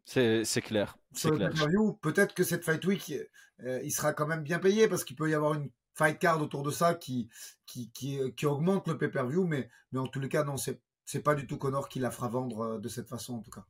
c'est 0.04 0.62
clair. 0.62 0.96
Sur 1.14 1.32
le 1.32 2.00
peut-être 2.00 2.34
que 2.34 2.44
cette 2.44 2.64
Fight 2.64 2.84
Week, 2.84 3.12
il 3.60 3.92
sera 3.92 4.12
quand 4.12 4.26
même 4.26 4.42
bien 4.42 4.58
payé 4.58 4.88
parce 4.88 5.04
qu'il 5.04 5.16
peut 5.16 5.30
y 5.30 5.34
avoir 5.34 5.54
une 5.54 5.70
fight 5.94 6.18
card 6.18 6.40
autour 6.40 6.62
de 6.62 6.70
ça 6.70 6.94
qui, 6.94 7.28
qui, 7.66 7.90
qui, 7.92 8.18
qui 8.34 8.46
augmente 8.46 8.88
le 8.88 8.98
pay-per-view, 8.98 9.46
mais, 9.46 9.68
mais 9.92 9.98
en 9.98 10.06
tous 10.06 10.20
les 10.20 10.28
cas, 10.28 10.44
non, 10.44 10.56
c'est, 10.56 10.80
c'est 11.04 11.22
pas 11.22 11.34
du 11.34 11.46
tout 11.46 11.58
Connor 11.58 11.88
qui 11.88 11.98
la 11.98 12.10
fera 12.10 12.28
vendre 12.28 12.60
euh, 12.60 12.78
de 12.78 12.88
cette 12.88 13.08
façon, 13.08 13.34
en 13.34 13.40
tout 13.40 13.50
cas. 13.50 13.64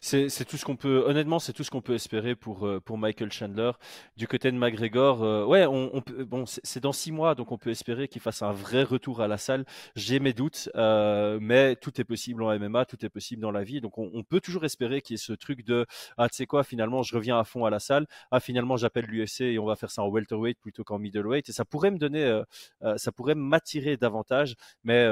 C'est 0.00 0.44
tout 0.44 0.56
ce 0.56 0.64
qu'on 0.64 0.76
peut, 0.76 1.04
honnêtement, 1.06 1.38
c'est 1.38 1.52
tout 1.52 1.64
ce 1.64 1.70
qu'on 1.70 1.80
peut 1.80 1.94
espérer 1.94 2.34
pour, 2.34 2.66
euh, 2.66 2.80
pour 2.80 2.98
Michael 2.98 3.32
Chandler. 3.32 3.72
Du 4.16 4.26
côté 4.26 4.50
de 4.50 4.56
McGregor, 4.56 5.22
euh, 5.22 5.44
ouais, 5.44 5.66
on, 5.66 6.00
peut, 6.00 6.24
bon, 6.24 6.44
c'est 6.46 6.80
dans 6.80 6.92
six 6.92 7.12
mois, 7.12 7.34
donc 7.34 7.52
on 7.52 7.58
peut 7.58 7.70
espérer 7.70 8.08
qu'il 8.08 8.20
fasse 8.20 8.42
un 8.42 8.52
vrai 8.52 8.82
retour 8.82 9.20
à 9.20 9.28
la 9.28 9.38
salle. 9.38 9.64
J'ai 9.96 10.20
mes 10.20 10.32
doutes, 10.32 10.70
euh, 10.76 11.38
mais 11.40 11.76
tout 11.76 12.00
est 12.00 12.04
possible 12.04 12.42
en 12.42 12.58
MMA, 12.58 12.84
tout 12.84 13.04
est 13.04 13.08
possible 13.08 13.42
dans 13.42 13.50
la 13.50 13.64
vie. 13.64 13.80
Donc 13.80 13.98
on, 13.98 14.22
peut 14.22 14.40
toujours 14.40 14.64
espérer 14.64 15.02
qu'il 15.02 15.14
y 15.14 15.16
ait 15.16 15.18
ce 15.18 15.32
truc 15.32 15.64
de, 15.64 15.84
ah, 16.16 16.28
tu 16.28 16.36
sais 16.36 16.46
quoi, 16.46 16.64
finalement, 16.64 17.02
je 17.02 17.14
reviens 17.14 17.38
à 17.38 17.44
fond 17.44 17.64
à 17.64 17.70
la 17.70 17.80
salle. 17.80 18.06
Ah, 18.30 18.40
finalement, 18.40 18.76
j'appelle 18.76 19.06
l'UFC 19.06 19.42
et 19.42 19.58
on 19.58 19.66
va 19.66 19.76
faire 19.76 19.90
ça 19.90 20.02
en 20.02 20.08
welterweight 20.08 20.58
plutôt 20.60 20.84
qu'en 20.84 20.98
middleweight. 20.98 21.48
Et 21.48 21.52
ça 21.52 21.64
pourrait 21.64 21.90
me 21.90 21.98
donner, 21.98 22.42
ça 22.96 23.12
pourrait 23.12 23.34
m'attirer 23.34 23.96
davantage, 23.96 24.54
mais 24.84 25.06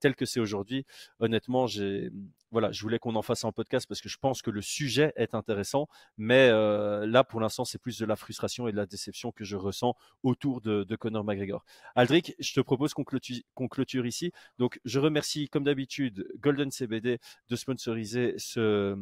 tel 0.00 0.14
que 0.16 0.26
c'est 0.26 0.40
aujourd'hui, 0.40 0.84
honnêtement, 1.20 1.66
j'ai 1.66 2.10
voilà, 2.56 2.72
je 2.72 2.80
voulais 2.80 2.98
qu'on 2.98 3.16
en 3.16 3.20
fasse 3.20 3.44
un 3.44 3.52
podcast 3.52 3.86
parce 3.86 4.00
que 4.00 4.08
je 4.08 4.16
pense 4.16 4.40
que 4.40 4.50
le 4.50 4.62
sujet 4.62 5.12
est 5.16 5.34
intéressant, 5.34 5.88
mais 6.16 6.48
euh, 6.50 7.04
là, 7.06 7.22
pour 7.22 7.38
l'instant, 7.38 7.66
c'est 7.66 7.76
plus 7.76 7.98
de 7.98 8.06
la 8.06 8.16
frustration 8.16 8.66
et 8.66 8.72
de 8.72 8.78
la 8.78 8.86
déception 8.86 9.30
que 9.30 9.44
je 9.44 9.56
ressens 9.56 9.94
autour 10.22 10.62
de, 10.62 10.96
Conor 10.96 11.22
McGregor. 11.22 11.66
Aldric, 11.96 12.34
je 12.38 12.54
te 12.54 12.60
propose 12.60 12.94
qu'on 12.94 13.04
clôture, 13.04 14.06
ici. 14.06 14.32
Donc, 14.58 14.80
je 14.86 14.98
remercie, 14.98 15.50
comme 15.50 15.64
d'habitude, 15.64 16.26
Golden 16.40 16.70
CBD 16.70 17.18
de 17.50 17.56
sponsoriser 17.56 18.36
ce 18.38 18.96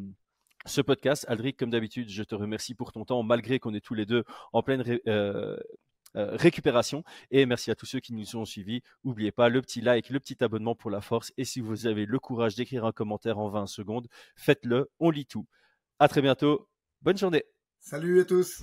podcast. 0.85 1.25
Aldric, 1.29 1.57
comme 1.57 1.71
d'habitude, 1.71 2.09
je 2.11 2.25
te 2.25 2.35
remercie 2.35 2.75
pour 2.75 2.91
ton 2.91 3.05
temps, 3.05 3.23
malgré 3.23 3.61
qu'on 3.61 3.73
est 3.75 3.85
tous 3.85 3.95
les 3.95 4.05
deux 4.05 4.25
en 4.53 4.65
pleine 4.65 4.83
euh, 5.07 5.57
récupération. 6.15 7.05
Et 7.31 7.47
merci 7.47 7.71
à 7.71 7.75
tous 7.75 7.87
ceux 7.87 8.01
qui 8.01 8.13
nous 8.13 8.37
ont 8.37 8.45
suivis. 8.45 8.83
N'oubliez 9.05 9.33
pas 9.33 9.49
le 9.49 9.61
petit 9.63 9.81
like, 9.81 10.11
le 10.11 10.21
petit 10.21 10.43
abonnement 10.43 10.75
pour 10.75 10.91
la 10.91 11.01
force. 11.01 11.33
Et 11.37 11.45
si 11.45 11.61
vous 11.61 11.87
avez 11.87 12.07
le 12.07 12.19
courage 12.19 12.55
d'écrire 12.55 12.85
un 12.85 12.93
commentaire 12.93 13.39
en 13.39 13.49
20 13.49 13.67
secondes, 13.67 14.09
faites-le. 14.37 14.91
On 15.01 15.11
lit 15.11 15.27
tout. 15.27 15.47
À 15.99 16.09
très 16.09 16.23
bientôt. 16.23 16.69
Bonne 17.03 17.19
journée. 17.19 17.45
Salut 17.81 18.21
à 18.21 18.25
tous. 18.25 18.63